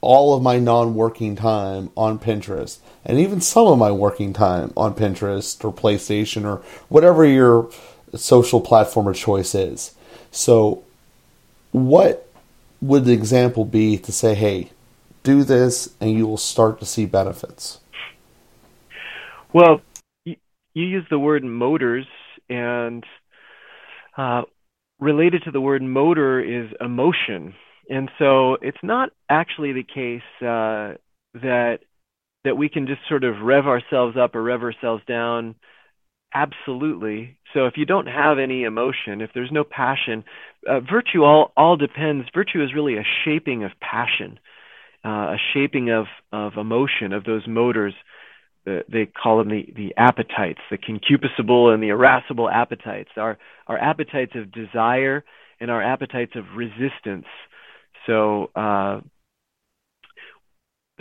all 0.00 0.34
of 0.34 0.42
my 0.42 0.58
non 0.58 0.94
working 0.94 1.36
time 1.36 1.90
on 1.96 2.18
Pinterest, 2.18 2.78
and 3.04 3.18
even 3.18 3.40
some 3.40 3.66
of 3.66 3.78
my 3.78 3.90
working 3.90 4.32
time 4.32 4.72
on 4.76 4.94
Pinterest 4.94 5.64
or 5.64 5.72
PlayStation 5.72 6.44
or 6.44 6.62
whatever 6.88 7.24
your 7.24 7.70
social 8.14 8.60
platform 8.60 9.06
of 9.08 9.16
choice 9.16 9.54
is. 9.54 9.94
So, 10.30 10.84
what 11.72 12.28
would 12.80 13.04
the 13.04 13.12
example 13.12 13.64
be 13.64 13.98
to 13.98 14.12
say, 14.12 14.34
hey, 14.34 14.70
do 15.22 15.42
this 15.42 15.94
and 16.00 16.12
you 16.12 16.26
will 16.26 16.36
start 16.36 16.78
to 16.80 16.86
see 16.86 17.04
benefits? 17.04 17.80
Well, 19.52 19.80
you, 20.24 20.36
you 20.74 20.84
use 20.84 21.06
the 21.10 21.18
word 21.18 21.42
motors, 21.42 22.06
and 22.48 23.04
uh, 24.16 24.42
related 24.98 25.42
to 25.44 25.50
the 25.50 25.60
word 25.60 25.82
motor 25.82 26.40
is 26.40 26.70
emotion. 26.80 27.54
And 27.88 28.10
so 28.18 28.54
it's 28.60 28.78
not 28.82 29.10
actually 29.30 29.72
the 29.72 29.82
case 29.82 30.22
uh, 30.42 30.98
that 31.34 31.78
that 32.44 32.56
we 32.56 32.68
can 32.68 32.86
just 32.86 33.00
sort 33.08 33.24
of 33.24 33.40
rev 33.42 33.66
ourselves 33.66 34.16
up 34.16 34.34
or 34.34 34.42
rev 34.42 34.62
ourselves 34.62 35.02
down. 35.06 35.54
Absolutely. 36.34 37.36
So 37.54 37.66
if 37.66 37.74
you 37.76 37.86
don't 37.86 38.06
have 38.06 38.38
any 38.38 38.64
emotion 38.64 39.20
if 39.20 39.30
there's 39.34 39.50
no 39.50 39.64
passion 39.64 40.24
uh, 40.68 40.80
virtue 40.80 41.24
all 41.24 41.52
all 41.56 41.76
depends. 41.76 42.26
Virtue 42.34 42.62
is 42.62 42.74
really 42.74 42.96
a 42.96 43.04
shaping 43.24 43.64
of 43.64 43.70
passion 43.80 44.38
uh, 45.04 45.34
a 45.34 45.36
shaping 45.54 45.90
of 45.90 46.06
of 46.32 46.52
emotion 46.56 47.12
of 47.12 47.24
those 47.24 47.46
motors. 47.46 47.94
Uh, 48.66 48.80
they 48.90 49.06
call 49.06 49.38
them 49.38 49.48
the 49.48 49.66
the 49.74 49.94
appetites 49.96 50.60
the 50.70 50.78
concupiscible 50.78 51.72
and 51.72 51.82
the 51.82 51.88
irascible 51.88 52.50
appetites. 52.50 53.10
Our 53.16 53.38
our 53.66 53.78
appetites 53.78 54.32
of 54.34 54.52
desire 54.52 55.24
and 55.60 55.70
our 55.70 55.82
appetites 55.82 56.32
of 56.34 56.44
resistance 56.56 57.26
so 58.08 58.50
uh, 58.56 59.00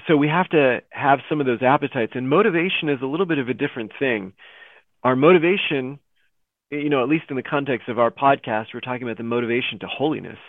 so 0.07 0.15
we 0.15 0.27
have 0.27 0.49
to 0.49 0.81
have 0.89 1.19
some 1.27 1.39
of 1.39 1.47
those 1.47 1.63
appetites 1.63 2.11
and 2.15 2.29
motivation 2.29 2.89
is 2.89 2.99
a 3.01 3.07
little 3.07 3.25
bit 3.25 3.39
of 3.39 3.49
a 3.49 3.53
different 3.53 3.91
thing 3.97 4.33
our 5.03 5.15
motivation, 5.15 5.99
you 6.69 6.89
know, 6.89 7.01
at 7.01 7.09
least 7.09 7.25
in 7.29 7.35
the 7.35 7.43
context 7.43 7.87
of 7.87 7.99
our 7.99 8.11
podcast, 8.11 8.65
we're 8.73 8.81
talking 8.81 9.03
about 9.03 9.17
the 9.17 9.23
motivation 9.23 9.79
to 9.79 9.87
holiness. 9.87 10.39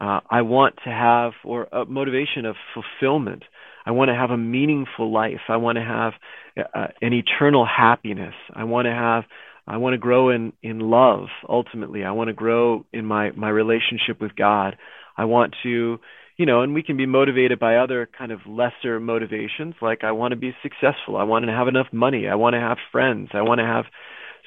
Uh, 0.00 0.20
I 0.30 0.42
want 0.42 0.76
to 0.84 0.90
have, 0.90 1.32
or 1.44 1.64
a 1.72 1.84
motivation 1.84 2.46
of 2.46 2.56
fulfillment. 2.72 3.42
I 3.84 3.90
want 3.90 4.10
to 4.10 4.14
have 4.14 4.30
a 4.30 4.36
meaningful 4.36 5.12
life. 5.12 5.40
I 5.48 5.56
want 5.56 5.76
to 5.76 5.82
have 5.82 6.12
uh, 6.56 6.86
an 7.02 7.12
eternal 7.12 7.66
happiness. 7.66 8.34
I 8.54 8.64
want 8.64 8.86
to 8.86 8.92
have, 8.92 9.24
I 9.70 9.76
want 9.76 9.94
to 9.94 9.98
grow 9.98 10.30
in, 10.30 10.52
in 10.64 10.80
love 10.80 11.28
ultimately. 11.48 12.02
I 12.02 12.10
want 12.10 12.26
to 12.26 12.34
grow 12.34 12.84
in 12.92 13.06
my, 13.06 13.30
my 13.30 13.48
relationship 13.48 14.20
with 14.20 14.34
God. 14.34 14.76
I 15.16 15.26
want 15.26 15.54
to, 15.62 16.00
you 16.36 16.46
know, 16.46 16.62
and 16.62 16.74
we 16.74 16.82
can 16.82 16.96
be 16.96 17.06
motivated 17.06 17.60
by 17.60 17.76
other 17.76 18.08
kind 18.18 18.32
of 18.32 18.40
lesser 18.48 18.98
motivations, 18.98 19.76
like 19.80 20.02
I 20.02 20.10
want 20.10 20.32
to 20.32 20.36
be 20.36 20.56
successful, 20.60 21.16
I 21.16 21.22
want 21.22 21.44
to 21.44 21.52
have 21.52 21.68
enough 21.68 21.86
money, 21.92 22.26
I 22.26 22.34
want 22.34 22.54
to 22.54 22.60
have 22.60 22.78
friends, 22.90 23.28
I 23.32 23.42
want 23.42 23.60
to 23.60 23.64
have. 23.64 23.84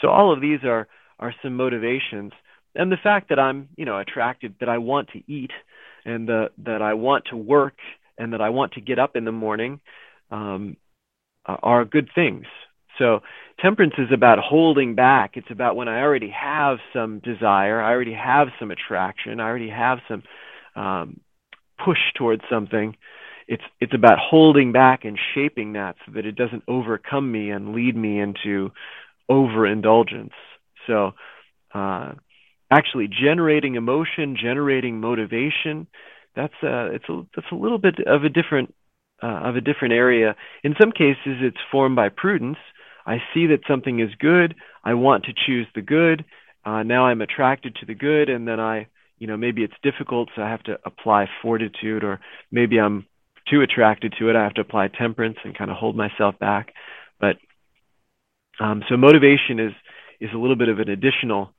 So 0.02 0.10
all 0.10 0.34
of 0.34 0.42
these 0.42 0.60
are 0.66 0.88
are 1.20 1.34
some 1.42 1.56
motivations, 1.56 2.34
and 2.76 2.92
the 2.92 2.98
fact 3.02 3.30
that 3.30 3.40
I'm, 3.40 3.70
you 3.78 3.86
know, 3.86 4.00
attracted, 4.00 4.56
that 4.60 4.68
I 4.68 4.80
want 4.80 5.10
to 5.10 5.22
eat, 5.32 5.52
and 6.04 6.28
the, 6.28 6.50
that 6.66 6.82
I 6.82 6.96
want 6.96 7.26
to 7.30 7.38
work, 7.38 7.78
and 8.18 8.34
that 8.34 8.42
I 8.42 8.50
want 8.50 8.74
to 8.74 8.82
get 8.82 9.00
up 9.00 9.16
in 9.16 9.24
the 9.24 9.32
morning, 9.32 9.80
um, 10.32 10.76
are 11.46 11.86
good 11.86 12.10
things. 12.14 12.46
So 12.98 13.22
temperance 13.60 13.94
is 13.98 14.10
about 14.14 14.40
holding 14.40 14.96
back. 14.96 15.32
It's 15.36 15.52
about 15.52 15.76
when 15.76 15.88
I 15.88 16.02
already 16.02 16.30
have 16.30 16.78
some 16.94 17.20
desire, 17.20 17.82
I 17.82 17.92
already 17.92 18.14
have 18.14 18.50
some 18.60 18.72
attraction, 18.72 19.40
I 19.40 19.48
already 19.48 19.70
have 19.70 20.00
some 20.08 20.24
um, 20.76 21.20
push 21.84 22.00
towards 22.18 22.44
something. 22.50 22.96
It's 23.48 23.64
it's 23.82 23.94
about 23.94 24.20
holding 24.20 24.72
back 24.72 25.04
and 25.04 25.20
shaping 25.36 25.74
that 25.74 25.96
so 26.06 26.14
that 26.14 26.26
it 26.26 26.36
doesn't 26.36 26.64
overcome 26.68 27.32
me 27.32 27.52
and 27.52 27.74
lead 27.74 27.96
me 27.96 28.20
into 28.20 28.72
overindulgence. 29.30 30.34
So, 30.88 31.12
uh, 31.74 32.14
actually 32.72 33.08
generating 33.10 33.76
emotion, 33.76 34.38
generating 34.42 35.00
motivation, 35.00 35.88
that's 36.36 36.54
a 36.64 36.88
it's 36.94 37.08
a 37.10 37.22
that's 37.36 37.52
a 37.52 37.56
little 37.56 37.78
bit 37.78 37.96
of 38.08 38.24
a 38.24 38.30
different 38.30 38.74
uh, 39.22 39.42
of 39.44 39.56
a 39.56 39.62
different 39.62 39.94
area. 39.94 40.36
In 40.64 40.76
some 40.80 40.92
cases, 40.92 41.42
it's 41.42 41.58
formed 41.72 41.96
by 41.96 42.10
prudence. 42.10 42.58
I 43.06 43.18
see 43.34 43.48
that 43.48 43.62
something 43.68 44.00
is 44.00 44.10
good. 44.20 44.56
I 44.84 44.94
want 44.94 45.26
to 45.26 45.34
choose 45.34 45.68
the 45.76 45.82
good. 45.82 46.26
Uh, 46.66 46.84
now 46.84 47.06
I'm 47.06 47.22
attracted 47.22 47.76
to 47.76 47.86
the 47.86 47.96
good, 47.96 48.30
and 48.30 48.48
then 48.48 48.60
I 48.60 48.88
you 49.20 49.28
know 49.28 49.38
maybe 49.38 49.64
it's 49.64 49.74
difficult 49.84 50.28
so 50.36 50.42
i 50.42 50.50
have 50.50 50.64
to 50.64 50.78
apply 50.86 51.30
fortitude 51.42 52.04
or 52.04 52.20
maybe 52.52 52.78
i'm 52.80 53.06
too 53.50 53.62
attracted 53.62 54.14
to 54.20 54.30
it. 54.30 54.36
I 54.36 54.44
have 54.44 54.54
to 54.56 54.62
apply 54.62 54.88
temperance 54.88 55.38
and 55.44 55.58
kind 55.58 55.70
of 55.72 55.78
hold 55.78 55.96
myself 55.96 56.38
back. 56.40 56.74
But 57.20 57.38
um, 58.60 58.84
so 58.90 58.98
motivation 58.98 59.60
is 59.60 59.74
is 60.20 60.30
a 60.34 60.38
little 60.38 60.56
bit 60.56 60.70
of 60.70 60.80
an 60.80 60.90
additional 60.90 61.54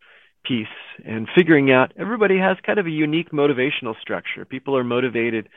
piece. 0.44 0.66
And 1.04 1.28
figuring 1.34 1.70
out 1.70 1.92
everybody 1.98 2.38
has 2.38 2.56
kind 2.64 2.78
of 2.78 2.86
a 2.86 2.90
unique 2.90 3.30
motivational 3.30 3.98
structure. 4.00 4.44
People 4.44 4.76
are 4.76 4.84
motivated 4.84 5.48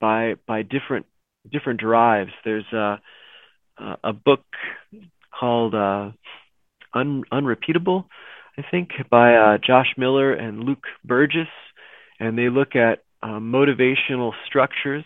by 0.00 0.34
by 0.46 0.62
different 0.62 1.06
different 1.50 1.80
drives. 1.80 2.32
There's 2.44 2.70
a 3.78 3.96
a 4.04 4.12
book 4.12 4.44
called 5.38 5.74
uh, 5.74 6.10
Un, 6.94 7.24
unrepeatable 7.30 8.08
I 8.58 8.62
think, 8.70 8.90
by 9.10 9.34
uh, 9.34 9.58
Josh 9.58 9.94
Miller 9.98 10.32
and 10.32 10.64
Luke 10.64 10.84
Burgis, 11.06 11.48
and 12.18 12.38
they 12.38 12.48
look 12.48 12.74
at 12.74 13.04
uh, 13.22 13.38
motivational 13.38 14.32
structures 14.46 15.04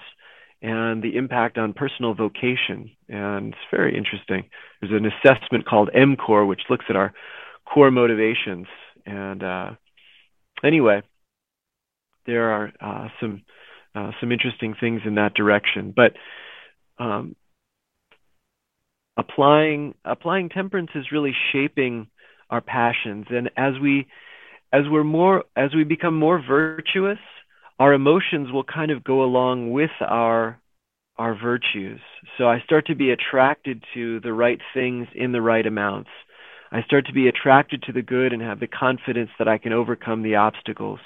and 0.63 1.03
the 1.03 1.17
impact 1.17 1.59
on 1.59 1.73
personal 1.73 2.15
vocation. 2.15 2.91
And 3.09 3.49
it's 3.49 3.63
very 3.71 3.97
interesting. 3.97 4.49
There's 4.81 4.93
an 4.93 5.07
assessment 5.07 5.67
called 5.67 5.91
MCORE, 5.95 6.47
which 6.47 6.61
looks 6.69 6.85
at 6.89 6.97
our 6.97 7.13
core 7.65 7.91
motivations. 7.91 8.67
And 9.05 9.43
uh, 9.43 9.71
anyway, 10.63 11.03
there 12.27 12.51
are 12.51 12.73
uh, 12.81 13.09
some 13.21 13.43
uh, 13.93 14.13
some 14.21 14.31
interesting 14.31 14.77
things 14.79 15.01
in 15.05 15.17
that 15.17 15.35
direction. 15.35 15.93
But 15.97 16.13
um, 17.03 17.35
applying 19.21 19.95
applying 20.05 20.49
temperance 20.49 20.91
is 20.95 21.13
really 21.13 21.35
shaping 21.53 22.09
our 22.49 22.61
passions. 22.61 23.27
And 23.31 23.51
as 23.57 23.75
we 23.81 24.07
as 24.73 24.83
we're 24.89 25.05
more 25.05 25.45
as 25.57 25.75
we 25.75 25.85
become 25.85 26.19
more 26.19 26.43
virtuous 26.43 27.19
our 27.81 27.95
emotions 27.95 28.53
will 28.53 28.63
kind 28.63 28.91
of 28.91 29.03
go 29.03 29.23
along 29.23 29.73
with 29.73 29.91
our 30.01 30.61
our 31.17 31.35
virtues. 31.35 32.01
So 32.39 32.49
i 32.49 32.61
start 32.61 32.87
to 32.87 32.95
be 32.95 33.11
attracted 33.11 33.83
to 33.95 34.21
the 34.21 34.33
right 34.33 34.61
things 34.75 35.09
in 35.15 35.33
the 35.33 35.43
right 35.43 35.67
amounts. 35.67 36.11
I 36.73 36.83
start 36.83 37.07
to 37.07 37.13
be 37.13 37.27
attracted 37.27 37.83
to 37.83 37.93
the 37.93 38.03
good 38.03 38.33
and 38.33 38.43
have 38.43 38.61
the 38.61 38.67
confidence 38.67 39.31
that 39.39 39.49
i 39.49 39.59
can 39.59 39.73
overcome 39.73 40.23
the 40.23 40.37
obstacles. 40.37 41.01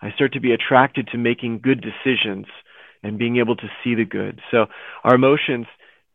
I 0.00 0.12
start 0.12 0.32
to 0.34 0.40
be 0.40 0.52
attracted 0.52 1.08
to 1.08 1.18
making 1.18 1.60
good 1.68 1.80
decisions 1.90 2.46
and 3.02 3.18
being 3.18 3.38
able 3.38 3.56
to 3.56 3.68
see 3.82 3.94
the 3.94 4.04
good. 4.04 4.40
So 4.50 4.66
our 5.04 5.14
emotions 5.14 5.66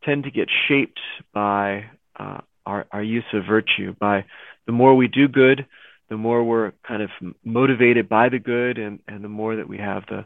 tend 0.04 0.24
to 0.24 0.30
get 0.30 0.48
shaped 0.68 1.00
by 1.32 1.84
uh, 2.18 2.40
our, 2.66 2.86
our 2.92 3.02
use 3.02 3.24
of 3.32 3.44
virtue 3.46 3.94
by 3.98 4.24
the 4.66 4.72
more 4.72 4.94
we 4.94 5.08
do 5.08 5.28
good, 5.28 5.66
the 6.08 6.16
more 6.16 6.42
we're 6.42 6.72
kind 6.86 7.02
of 7.02 7.10
motivated 7.44 8.08
by 8.08 8.28
the 8.28 8.38
good, 8.38 8.78
and 8.78 9.00
and 9.08 9.22
the 9.22 9.28
more 9.28 9.56
that 9.56 9.68
we 9.68 9.78
have 9.78 10.04
the 10.06 10.24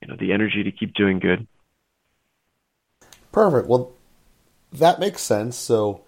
you 0.00 0.08
know 0.08 0.16
the 0.18 0.32
energy 0.32 0.64
to 0.64 0.72
keep 0.72 0.94
doing 0.94 1.18
good. 1.18 1.46
Perfect. 3.32 3.68
Well, 3.68 3.92
that 4.72 5.00
makes 5.00 5.22
sense. 5.22 5.56
So 5.56 6.02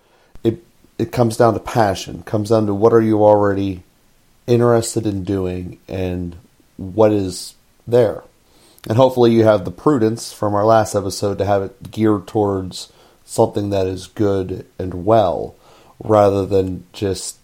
it 0.45 0.63
it 0.99 1.13
comes 1.13 1.37
down 1.37 1.55
to 1.55 1.61
passion. 1.61 2.23
Comes 2.23 2.51
down 2.51 2.67
to 2.67 2.75
what 2.75 2.93
are 2.93 3.01
you 3.01 3.25
already 3.25 3.83
interested 4.47 5.07
in 5.07 5.25
doing, 5.25 5.79
and 5.89 6.37
what 6.77 7.13
is 7.13 7.55
there. 7.87 8.23
And 8.89 8.97
hopefully, 8.97 9.33
you 9.33 9.45
have 9.45 9.65
the 9.65 9.71
prudence 9.71 10.33
from 10.33 10.55
our 10.55 10.65
last 10.65 10.95
episode 10.95 11.39
to 11.39 11.45
have 11.45 11.63
it 11.63 11.91
geared 11.91 12.27
towards 12.27 12.93
something 13.25 13.71
that 13.71 13.87
is 13.87 14.07
good 14.07 14.67
and 14.79 15.05
well, 15.05 15.55
rather 16.03 16.47
than 16.47 16.85
just 16.93 17.37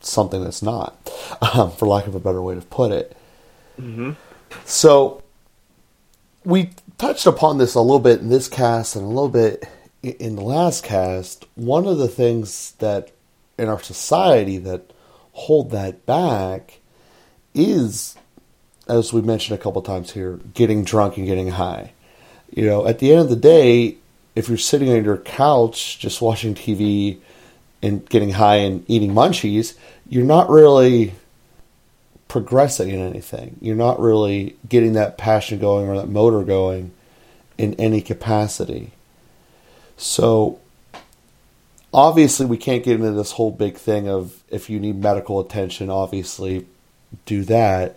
something 0.00 0.42
that's 0.42 0.62
not, 0.62 0.96
um, 1.54 1.70
for 1.72 1.86
lack 1.86 2.06
of 2.06 2.14
a 2.14 2.20
better 2.20 2.40
way 2.40 2.54
to 2.54 2.60
put 2.62 2.92
it. 2.92 3.16
Mm-hmm. 3.80 4.12
So 4.64 5.22
we 6.44 6.70
touched 6.96 7.26
upon 7.26 7.58
this 7.58 7.74
a 7.74 7.80
little 7.80 7.98
bit 7.98 8.20
in 8.20 8.28
this 8.28 8.48
cast 8.48 8.96
and 8.96 9.04
a 9.04 9.08
little 9.08 9.28
bit 9.28 9.68
in 10.02 10.36
the 10.36 10.42
last 10.42 10.84
cast. 10.84 11.46
One 11.54 11.86
of 11.86 11.98
the 11.98 12.08
things 12.08 12.72
that 12.78 13.12
in 13.58 13.68
our 13.68 13.82
society 13.82 14.58
that 14.58 14.92
hold 15.32 15.70
that 15.70 16.06
back 16.06 16.78
is, 17.54 18.16
as 18.88 19.12
we 19.12 19.20
mentioned 19.22 19.58
a 19.58 19.62
couple 19.62 19.82
times 19.82 20.12
here, 20.12 20.38
getting 20.54 20.84
drunk 20.84 21.16
and 21.16 21.26
getting 21.26 21.48
high. 21.48 21.92
You 22.50 22.66
know, 22.66 22.86
at 22.86 22.98
the 22.98 23.12
end 23.12 23.22
of 23.22 23.28
the 23.28 23.36
day, 23.36 23.96
if 24.34 24.48
you're 24.48 24.58
sitting 24.58 24.90
on 24.90 25.04
your 25.04 25.18
couch 25.18 25.98
just 25.98 26.22
watching 26.22 26.54
TV 26.54 27.18
and 27.82 28.08
getting 28.08 28.30
high 28.30 28.56
and 28.56 28.84
eating 28.88 29.12
munchies, 29.12 29.76
you're 30.08 30.24
not 30.24 30.48
really 30.48 31.14
progressing 32.28 32.90
in 32.90 33.00
anything. 33.00 33.56
You're 33.60 33.76
not 33.76 33.98
really 33.98 34.56
getting 34.68 34.92
that 34.94 35.18
passion 35.18 35.58
going 35.58 35.88
or 35.88 35.96
that 35.96 36.08
motor 36.08 36.42
going 36.42 36.92
in 37.56 37.74
any 37.74 38.00
capacity. 38.00 38.92
So 39.96 40.60
obviously 41.92 42.46
we 42.46 42.56
can't 42.56 42.84
get 42.84 42.94
into 42.94 43.12
this 43.12 43.32
whole 43.32 43.50
big 43.50 43.76
thing 43.76 44.08
of 44.08 44.42
if 44.48 44.70
you 44.70 44.78
need 44.78 44.96
medical 44.96 45.40
attention, 45.40 45.90
obviously 45.90 46.66
do 47.26 47.42
that. 47.44 47.96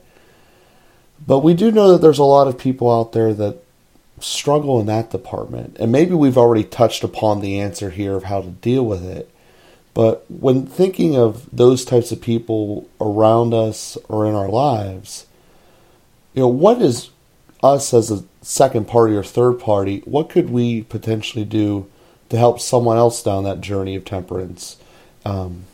But 1.25 1.39
we 1.39 1.53
do 1.53 1.71
know 1.71 1.91
that 1.91 2.01
there's 2.01 2.17
a 2.17 2.23
lot 2.23 2.47
of 2.47 2.57
people 2.57 2.91
out 2.91 3.11
there 3.11 3.33
that 3.33 3.63
struggle 4.19 4.79
in 4.79 4.85
that 4.87 5.11
department. 5.11 5.77
And 5.79 5.91
maybe 5.91 6.13
we've 6.13 6.37
already 6.37 6.63
touched 6.63 7.03
upon 7.03 7.41
the 7.41 7.59
answer 7.59 7.89
here 7.89 8.15
of 8.15 8.25
how 8.25 8.41
to 8.41 8.49
deal 8.49 8.85
with 8.85 9.03
it. 9.03 9.29
But 9.93 10.25
when 10.29 10.65
thinking 10.65 11.17
of 11.17 11.49
those 11.55 11.83
types 11.83 12.11
of 12.11 12.21
people 12.21 12.89
around 12.99 13.53
us 13.53 13.97
or 14.07 14.25
in 14.25 14.35
our 14.35 14.47
lives, 14.47 15.25
you 16.33 16.41
know, 16.41 16.47
what 16.47 16.81
is 16.81 17.09
us 17.61 17.93
as 17.93 18.09
a 18.09 18.23
second 18.41 18.87
party 18.87 19.15
or 19.15 19.23
third 19.23 19.59
party, 19.59 20.01
what 20.05 20.29
could 20.29 20.49
we 20.49 20.83
potentially 20.83 21.45
do 21.45 21.89
to 22.29 22.37
help 22.37 22.59
someone 22.59 22.97
else 22.97 23.21
down 23.21 23.43
that 23.43 23.59
journey 23.59 23.95
of 23.95 24.05
temperance? 24.05 24.77
Um, 25.25 25.65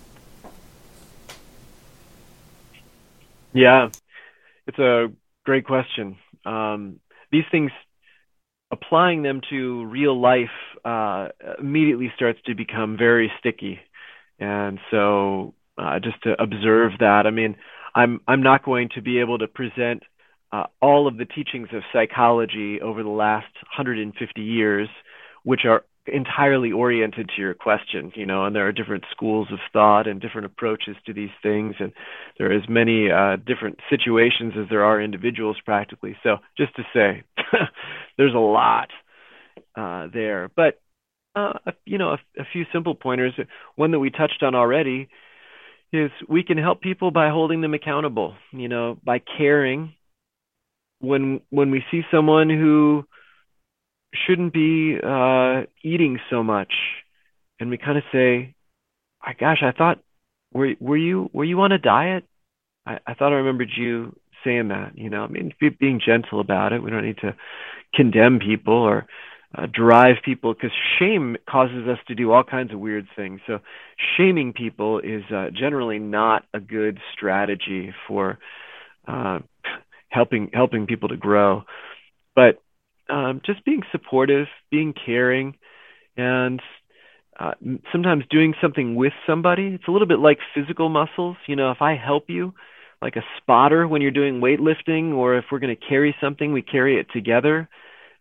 yeah, 3.53 3.89
it's 4.65 4.79
a 4.79 5.11
great 5.47 5.65
question. 5.65 6.17
Um, 6.45 6.99
these 7.31 7.45
things, 7.51 7.71
applying 8.71 9.23
them 9.23 9.41
to 9.49 9.85
real 9.85 10.19
life, 10.19 10.57
uh, 10.85 11.29
immediately 11.59 12.11
starts 12.15 12.39
to 12.45 12.53
become 12.53 12.97
very 12.97 13.31
sticky 13.39 13.79
and 14.39 14.79
so 14.91 15.53
uh, 15.77 15.99
just 15.99 16.21
to 16.23 16.41
observe 16.41 16.91
that, 16.99 17.23
I 17.25 17.31
mean, 17.31 17.55
I'm 17.95 18.21
I'm 18.27 18.43
not 18.43 18.63
going 18.63 18.89
to 18.95 19.01
be 19.01 19.19
able 19.19 19.39
to 19.39 19.47
present 19.47 20.03
uh, 20.51 20.65
all 20.81 21.07
of 21.07 21.17
the 21.17 21.25
teachings 21.25 21.69
of 21.73 21.81
psychology 21.91 22.79
over 22.81 23.03
the 23.03 23.09
last 23.09 23.51
150 23.75 24.41
years, 24.41 24.87
which 25.43 25.61
are 25.65 25.83
entirely 26.07 26.71
oriented 26.71 27.29
to 27.35 27.41
your 27.41 27.53
question, 27.53 28.11
you 28.15 28.25
know, 28.25 28.45
and 28.45 28.55
there 28.55 28.67
are 28.67 28.71
different 28.71 29.03
schools 29.11 29.47
of 29.51 29.59
thought 29.73 30.07
and 30.07 30.21
different 30.21 30.45
approaches 30.45 30.95
to 31.05 31.13
these 31.13 31.29
things, 31.43 31.75
and 31.79 31.91
there 32.37 32.51
are 32.51 32.55
as 32.55 32.67
many 32.69 33.09
uh, 33.11 33.37
different 33.37 33.79
situations 33.89 34.53
as 34.57 34.67
there 34.69 34.83
are 34.83 35.01
individuals 35.01 35.57
practically. 35.63 36.15
So 36.23 36.37
just 36.57 36.75
to 36.75 36.83
say, 36.93 37.23
there's 38.17 38.33
a 38.33 38.39
lot 38.39 38.89
uh, 39.75 40.07
there, 40.13 40.49
but 40.55 40.79
uh, 41.35 41.53
you 41.85 41.97
know, 41.97 42.09
a, 42.09 42.41
a 42.41 42.45
few 42.51 42.65
simple 42.73 42.95
pointers. 42.95 43.33
One 43.75 43.91
that 43.91 43.99
we 43.99 44.09
touched 44.09 44.41
on 44.41 44.55
already 44.55 45.07
is 45.93 46.09
we 46.27 46.43
can 46.43 46.57
help 46.57 46.81
people 46.81 47.11
by 47.11 47.29
holding 47.29 47.61
them 47.61 47.75
accountable. 47.75 48.35
You 48.51 48.67
know, 48.67 48.97
by 49.03 49.21
caring 49.37 49.93
when 50.99 51.41
when 51.49 51.71
we 51.71 51.83
see 51.91 52.01
someone 52.11 52.49
who 52.49 53.05
shouldn't 54.13 54.53
be 54.53 54.97
uh, 55.03 55.63
eating 55.83 56.19
so 56.29 56.43
much, 56.43 56.73
and 57.59 57.69
we 57.69 57.77
kind 57.77 57.97
of 57.97 58.03
say, 58.11 58.55
"My 59.25 59.33
gosh, 59.39 59.61
I 59.63 59.71
thought 59.71 59.99
were 60.53 60.73
were 60.79 60.97
you 60.97 61.29
were 61.33 61.43
you 61.43 61.59
on 61.61 61.71
a 61.71 61.77
diet? 61.77 62.25
I, 62.85 62.99
I 63.05 63.13
thought 63.13 63.33
I 63.33 63.37
remembered 63.37 63.69
you 63.75 64.15
saying 64.43 64.69
that. 64.69 64.97
You 64.97 65.09
know, 65.09 65.23
I 65.23 65.27
mean, 65.27 65.53
be, 65.59 65.69
being 65.69 66.01
gentle 66.05 66.39
about 66.39 66.73
it. 66.73 66.81
We 66.81 66.89
don't 66.91 67.05
need 67.05 67.17
to 67.19 67.35
condemn 67.93 68.39
people 68.39 68.73
or 68.73 69.07
uh, 69.55 69.65
drive 69.71 70.17
people 70.23 70.53
because 70.53 70.71
shame 70.99 71.37
causes 71.49 71.87
us 71.87 71.99
to 72.07 72.15
do 72.15 72.31
all 72.31 72.43
kinds 72.43 72.73
of 72.73 72.79
weird 72.79 73.07
things. 73.15 73.39
So, 73.47 73.59
shaming 74.17 74.53
people 74.53 74.99
is 74.99 75.23
uh, 75.33 75.47
generally 75.57 75.99
not 75.99 76.43
a 76.53 76.59
good 76.59 76.99
strategy 77.13 77.93
for 78.07 78.39
uh, 79.07 79.39
helping 80.09 80.49
helping 80.53 80.85
people 80.85 81.09
to 81.09 81.17
grow. 81.17 81.63
But 82.35 82.61
um, 83.09 83.41
just 83.45 83.63
being 83.65 83.81
supportive, 83.91 84.47
being 84.71 84.93
caring, 84.93 85.55
and 86.15 86.61
uh, 87.39 87.53
sometimes 87.91 88.23
doing 88.29 88.53
something 88.61 88.95
with 88.95 89.13
somebody. 89.25 89.67
It's 89.75 89.87
a 89.87 89.91
little 89.91 90.07
bit 90.07 90.19
like 90.19 90.39
physical 90.55 90.89
muscles. 90.89 91.37
You 91.47 91.55
know, 91.55 91.71
if 91.71 91.81
I 91.81 91.95
help 91.95 92.25
you, 92.29 92.53
like 93.01 93.15
a 93.15 93.23
spotter 93.37 93.87
when 93.87 94.01
you're 94.01 94.11
doing 94.11 94.41
weightlifting, 94.41 95.13
or 95.13 95.37
if 95.37 95.45
we're 95.51 95.59
going 95.59 95.75
to 95.75 95.87
carry 95.87 96.15
something, 96.19 96.51
we 96.51 96.61
carry 96.61 96.99
it 96.99 97.07
together. 97.13 97.69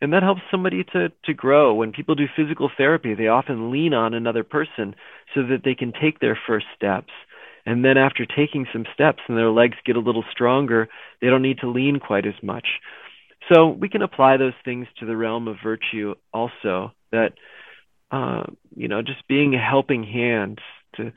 And 0.00 0.12
that 0.12 0.22
helps 0.22 0.42
somebody 0.50 0.84
to, 0.92 1.10
to 1.24 1.34
grow. 1.34 1.72
When 1.72 1.92
people 1.92 2.14
do 2.14 2.26
physical 2.36 2.70
therapy, 2.76 3.14
they 3.14 3.28
often 3.28 3.70
lean 3.70 3.94
on 3.94 4.12
another 4.12 4.44
person 4.44 4.94
so 5.34 5.42
that 5.44 5.62
they 5.64 5.74
can 5.74 5.92
take 5.92 6.20
their 6.20 6.38
first 6.46 6.66
steps. 6.76 7.12
And 7.64 7.84
then 7.84 7.96
after 7.96 8.26
taking 8.26 8.66
some 8.72 8.84
steps 8.92 9.22
and 9.26 9.36
their 9.36 9.50
legs 9.50 9.76
get 9.84 9.96
a 9.96 10.00
little 10.00 10.24
stronger, 10.30 10.88
they 11.20 11.28
don't 11.28 11.42
need 11.42 11.58
to 11.60 11.70
lean 11.70 11.98
quite 11.98 12.26
as 12.26 12.40
much. 12.42 12.66
So 13.52 13.68
we 13.68 13.88
can 13.88 14.02
apply 14.02 14.38
those 14.38 14.54
things 14.64 14.86
to 14.98 15.06
the 15.06 15.16
realm 15.16 15.48
of 15.48 15.56
virtue 15.62 16.14
also. 16.32 16.92
That 17.12 17.32
uh, 18.10 18.44
you 18.74 18.88
know, 18.88 19.02
just 19.02 19.26
being 19.28 19.54
a 19.54 19.58
helping 19.58 20.04
hand 20.04 20.60
to 20.96 21.12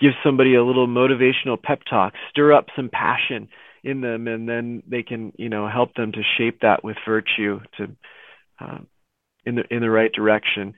give 0.00 0.12
somebody 0.24 0.54
a 0.54 0.64
little 0.64 0.86
motivational 0.86 1.60
pep 1.60 1.80
talk, 1.88 2.14
stir 2.30 2.52
up 2.52 2.66
some 2.76 2.88
passion 2.88 3.48
in 3.82 4.00
them, 4.00 4.28
and 4.28 4.48
then 4.48 4.82
they 4.86 5.02
can 5.02 5.32
you 5.36 5.48
know 5.48 5.68
help 5.68 5.94
them 5.94 6.12
to 6.12 6.22
shape 6.36 6.60
that 6.60 6.84
with 6.84 6.96
virtue 7.06 7.60
to 7.76 7.88
uh, 8.60 8.78
in 9.44 9.56
the 9.56 9.64
in 9.70 9.80
the 9.80 9.90
right 9.90 10.12
direction. 10.12 10.74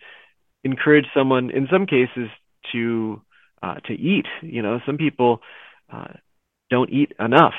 Encourage 0.64 1.06
someone 1.14 1.50
in 1.50 1.68
some 1.70 1.86
cases 1.86 2.28
to 2.72 3.20
uh, 3.62 3.76
to 3.86 3.92
eat. 3.92 4.26
You 4.42 4.62
know, 4.62 4.80
some 4.86 4.96
people 4.96 5.40
uh, 5.92 6.14
don't 6.70 6.90
eat 6.90 7.12
enough 7.18 7.54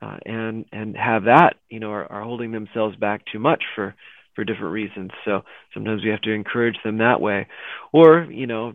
uh, 0.00 0.16
and 0.24 0.64
and 0.72 0.96
have 0.96 1.24
that 1.24 1.54
you 1.68 1.80
know 1.80 1.90
are, 1.90 2.10
are 2.10 2.22
holding 2.22 2.52
themselves 2.52 2.96
back 2.96 3.22
too 3.32 3.38
much 3.38 3.62
for 3.74 3.94
for 4.34 4.44
different 4.44 4.72
reasons. 4.72 5.10
So 5.24 5.40
sometimes 5.74 6.04
we 6.04 6.10
have 6.10 6.20
to 6.22 6.32
encourage 6.32 6.76
them 6.84 6.98
that 6.98 7.20
way, 7.20 7.48
or 7.92 8.24
you 8.30 8.46
know 8.46 8.74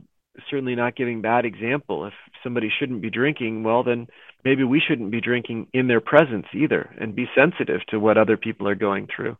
certainly 0.49 0.75
not 0.75 0.95
giving 0.95 1.21
bad 1.21 1.45
example. 1.45 2.05
If 2.05 2.13
somebody 2.43 2.69
shouldn't 2.77 3.01
be 3.01 3.09
drinking, 3.09 3.63
well 3.63 3.83
then 3.83 4.07
maybe 4.43 4.63
we 4.63 4.81
shouldn't 4.85 5.11
be 5.11 5.21
drinking 5.21 5.67
in 5.73 5.87
their 5.87 6.01
presence 6.01 6.47
either, 6.53 6.89
and 6.99 7.15
be 7.15 7.27
sensitive 7.35 7.81
to 7.89 7.99
what 7.99 8.17
other 8.17 8.37
people 8.37 8.67
are 8.67 8.75
going 8.75 9.07
through. 9.15 9.37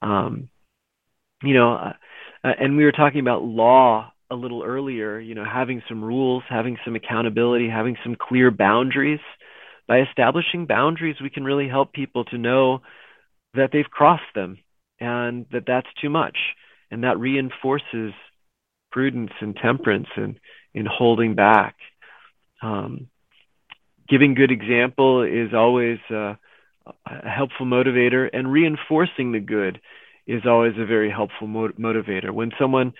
Um, 0.00 0.48
you 1.44 1.54
know, 1.54 1.74
uh, 1.74 1.92
and 2.42 2.76
we 2.76 2.84
were 2.84 2.92
talking 2.92 3.20
about 3.20 3.44
law 3.44 4.12
a 4.30 4.34
little 4.34 4.64
earlier. 4.64 5.20
You 5.20 5.36
know, 5.36 5.44
having 5.44 5.82
some 5.88 6.02
rules, 6.02 6.42
having 6.48 6.78
some 6.84 6.96
accountability, 6.96 7.68
having 7.68 7.96
some 8.02 8.16
clear 8.20 8.50
boundaries 8.50 9.20
by 9.92 10.00
establishing 10.08 10.64
boundaries, 10.64 11.16
we 11.22 11.28
can 11.28 11.44
really 11.44 11.68
help 11.68 11.92
people 11.92 12.24
to 12.24 12.38
know 12.38 12.80
that 13.52 13.68
they've 13.74 13.84
crossed 13.84 14.22
them 14.34 14.56
and 14.98 15.44
that 15.52 15.64
that's 15.66 15.88
too 16.00 16.08
much. 16.08 16.38
And 16.90 17.04
that 17.04 17.18
reinforces 17.18 18.14
prudence 18.90 19.32
and 19.42 19.54
temperance 19.54 20.06
and 20.16 20.40
in 20.72 20.86
holding 20.86 21.34
back. 21.34 21.74
Um, 22.62 23.08
giving 24.08 24.32
good 24.32 24.50
example 24.50 25.24
is 25.24 25.52
always 25.52 25.98
uh, 26.08 26.36
a 27.04 27.28
helpful 27.28 27.66
motivator, 27.66 28.30
and 28.32 28.50
reinforcing 28.50 29.32
the 29.32 29.40
good 29.40 29.78
is 30.26 30.46
always 30.46 30.72
a 30.78 30.86
very 30.86 31.10
helpful 31.10 31.46
mot- 31.46 31.78
motivator. 31.78 32.30
When 32.30 32.52
someone 32.58 32.94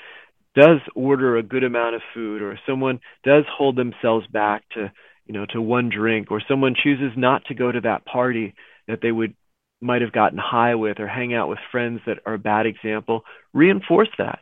does 0.55 0.81
order 0.94 1.38
a 1.38 1.42
good 1.42 1.64
amount 1.64 1.94
of 1.94 2.02
food, 2.12 2.42
or 2.42 2.59
someone 2.66 3.00
does 3.24 3.44
hold 3.50 3.76
themselves 3.76 4.26
back 4.26 4.64
to 4.74 4.92
you 5.26 5.35
know, 5.35 5.46
to 5.52 5.61
one 5.61 5.88
drink, 5.88 6.30
or 6.30 6.42
someone 6.48 6.74
chooses 6.80 7.12
not 7.16 7.44
to 7.46 7.54
go 7.54 7.70
to 7.70 7.80
that 7.82 8.04
party 8.04 8.54
that 8.88 9.00
they 9.02 9.12
would 9.12 9.35
might 9.80 10.02
have 10.02 10.12
gotten 10.12 10.38
high 10.38 10.76
with 10.76 11.00
or 11.00 11.08
hang 11.08 11.35
out 11.35 11.48
with 11.48 11.58
friends 11.70 12.00
that 12.06 12.18
are 12.24 12.35
a 12.35 12.38
bad 12.38 12.66
example, 12.66 13.22
reinforce 13.52 14.08
that. 14.16 14.38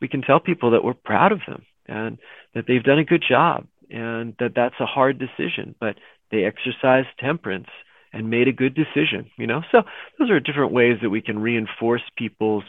We 0.00 0.08
can 0.08 0.22
tell 0.22 0.38
people 0.38 0.70
that 0.70 0.84
we're 0.84 0.94
proud 0.94 1.32
of 1.32 1.40
them 1.46 1.64
and 1.86 2.18
that 2.54 2.64
they've 2.68 2.82
done 2.82 3.00
a 3.00 3.04
good 3.04 3.24
job 3.28 3.66
and 3.90 4.34
that 4.38 4.52
that's 4.54 4.78
a 4.80 4.86
hard 4.86 5.18
decision, 5.18 5.74
but 5.80 5.96
they 6.30 6.44
exercised 6.44 7.08
temperance 7.18 7.68
and 8.12 8.30
made 8.30 8.48
a 8.48 8.52
good 8.52 8.74
decision, 8.74 9.30
you 9.36 9.46
know? 9.46 9.62
So 9.72 9.82
those 10.18 10.30
are 10.30 10.40
different 10.40 10.72
ways 10.72 10.98
that 11.02 11.10
we 11.10 11.20
can 11.20 11.38
reinforce 11.38 12.02
people's 12.16 12.64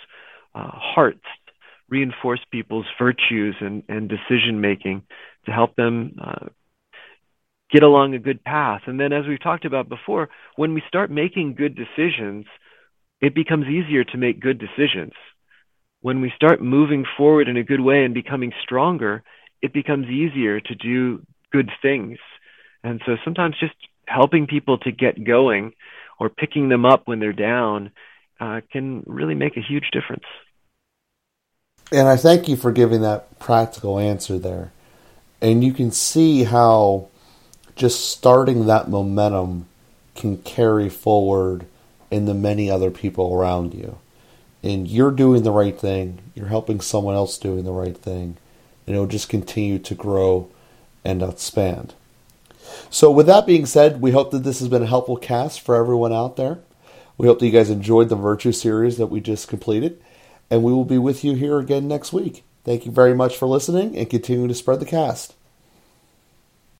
uh, 0.55 0.71
hearts, 0.73 1.23
reinforce 1.89 2.41
people's 2.51 2.85
virtues 2.99 3.55
and, 3.61 3.83
and 3.87 4.09
decision 4.09 4.59
making 4.59 5.03
to 5.45 5.51
help 5.51 5.75
them 5.75 6.17
uh, 6.21 6.47
get 7.71 7.83
along 7.83 8.13
a 8.13 8.19
good 8.19 8.43
path. 8.43 8.81
And 8.87 8.99
then, 8.99 9.13
as 9.13 9.25
we've 9.27 9.41
talked 9.41 9.65
about 9.65 9.89
before, 9.89 10.29
when 10.55 10.73
we 10.73 10.81
start 10.87 11.11
making 11.11 11.55
good 11.55 11.75
decisions, 11.75 12.45
it 13.21 13.33
becomes 13.35 13.65
easier 13.67 14.03
to 14.03 14.17
make 14.17 14.39
good 14.39 14.59
decisions. 14.59 15.13
When 16.01 16.21
we 16.21 16.31
start 16.35 16.61
moving 16.61 17.05
forward 17.17 17.47
in 17.47 17.57
a 17.57 17.63
good 17.63 17.81
way 17.81 18.05
and 18.05 18.13
becoming 18.13 18.53
stronger, 18.61 19.23
it 19.61 19.73
becomes 19.73 20.07
easier 20.07 20.59
to 20.61 20.75
do 20.75 21.23
good 21.51 21.69
things. 21.81 22.19
And 22.83 23.01
so 23.05 23.17
sometimes 23.25 23.55
just 23.59 23.73
helping 24.07 24.47
people 24.47 24.77
to 24.79 24.91
get 24.91 25.23
going 25.23 25.73
or 26.19 26.29
picking 26.29 26.69
them 26.69 26.85
up 26.85 27.03
when 27.05 27.19
they're 27.19 27.33
down 27.33 27.91
uh, 28.39 28.61
can 28.71 29.03
really 29.05 29.35
make 29.35 29.57
a 29.57 29.61
huge 29.61 29.89
difference. 29.91 30.23
And 31.91 32.07
I 32.07 32.17
thank 32.17 32.47
you 32.47 32.55
for 32.55 32.71
giving 32.71 33.01
that 33.01 33.39
practical 33.39 33.97
answer 33.97 34.37
there. 34.37 34.71
And 35.41 35.63
you 35.63 35.73
can 35.73 35.91
see 35.91 36.43
how 36.43 37.09
just 37.77 38.09
starting 38.09 38.65
that 38.65 38.89
momentum 38.89 39.67
can 40.15 40.37
carry 40.39 40.89
forward 40.89 41.65
in 42.09 42.25
the 42.25 42.33
many 42.33 42.69
other 42.69 42.91
people 42.91 43.33
around 43.33 43.73
you. 43.73 43.99
And 44.63 44.87
you're 44.87 45.11
doing 45.11 45.43
the 45.43 45.51
right 45.51 45.79
thing, 45.79 46.19
you're 46.35 46.47
helping 46.47 46.81
someone 46.81 47.15
else 47.15 47.37
doing 47.37 47.63
the 47.63 47.71
right 47.71 47.95
thing, 47.95 48.37
and 48.85 48.95
it'll 48.95 49.07
just 49.07 49.29
continue 49.29 49.77
to 49.79 49.95
grow 49.95 50.49
and 51.05 51.21
expand. 51.21 51.93
So, 52.89 53.11
with 53.11 53.27
that 53.27 53.45
being 53.45 53.65
said, 53.65 54.01
we 54.01 54.11
hope 54.11 54.31
that 54.31 54.43
this 54.43 54.59
has 54.59 54.67
been 54.67 54.83
a 54.83 54.87
helpful 54.87 55.15
cast 55.15 55.61
for 55.61 55.75
everyone 55.75 56.11
out 56.11 56.35
there. 56.35 56.59
We 57.17 57.27
hope 57.27 57.39
that 57.39 57.45
you 57.45 57.51
guys 57.51 57.69
enjoyed 57.69 58.09
the 58.09 58.15
Virtue 58.15 58.51
series 58.51 58.97
that 58.97 59.07
we 59.07 59.21
just 59.21 59.47
completed, 59.47 60.01
and 60.49 60.63
we 60.63 60.73
will 60.73 60.85
be 60.85 60.97
with 60.97 61.23
you 61.23 61.33
here 61.33 61.59
again 61.59 61.87
next 61.87 62.11
week. 62.11 62.43
Thank 62.65 62.85
you 62.85 62.91
very 62.91 63.13
much 63.13 63.37
for 63.37 63.47
listening 63.47 63.95
and 63.95 64.09
continuing 64.09 64.49
to 64.49 64.55
spread 64.55 64.81
the 64.81 64.85
cast. 64.85 65.35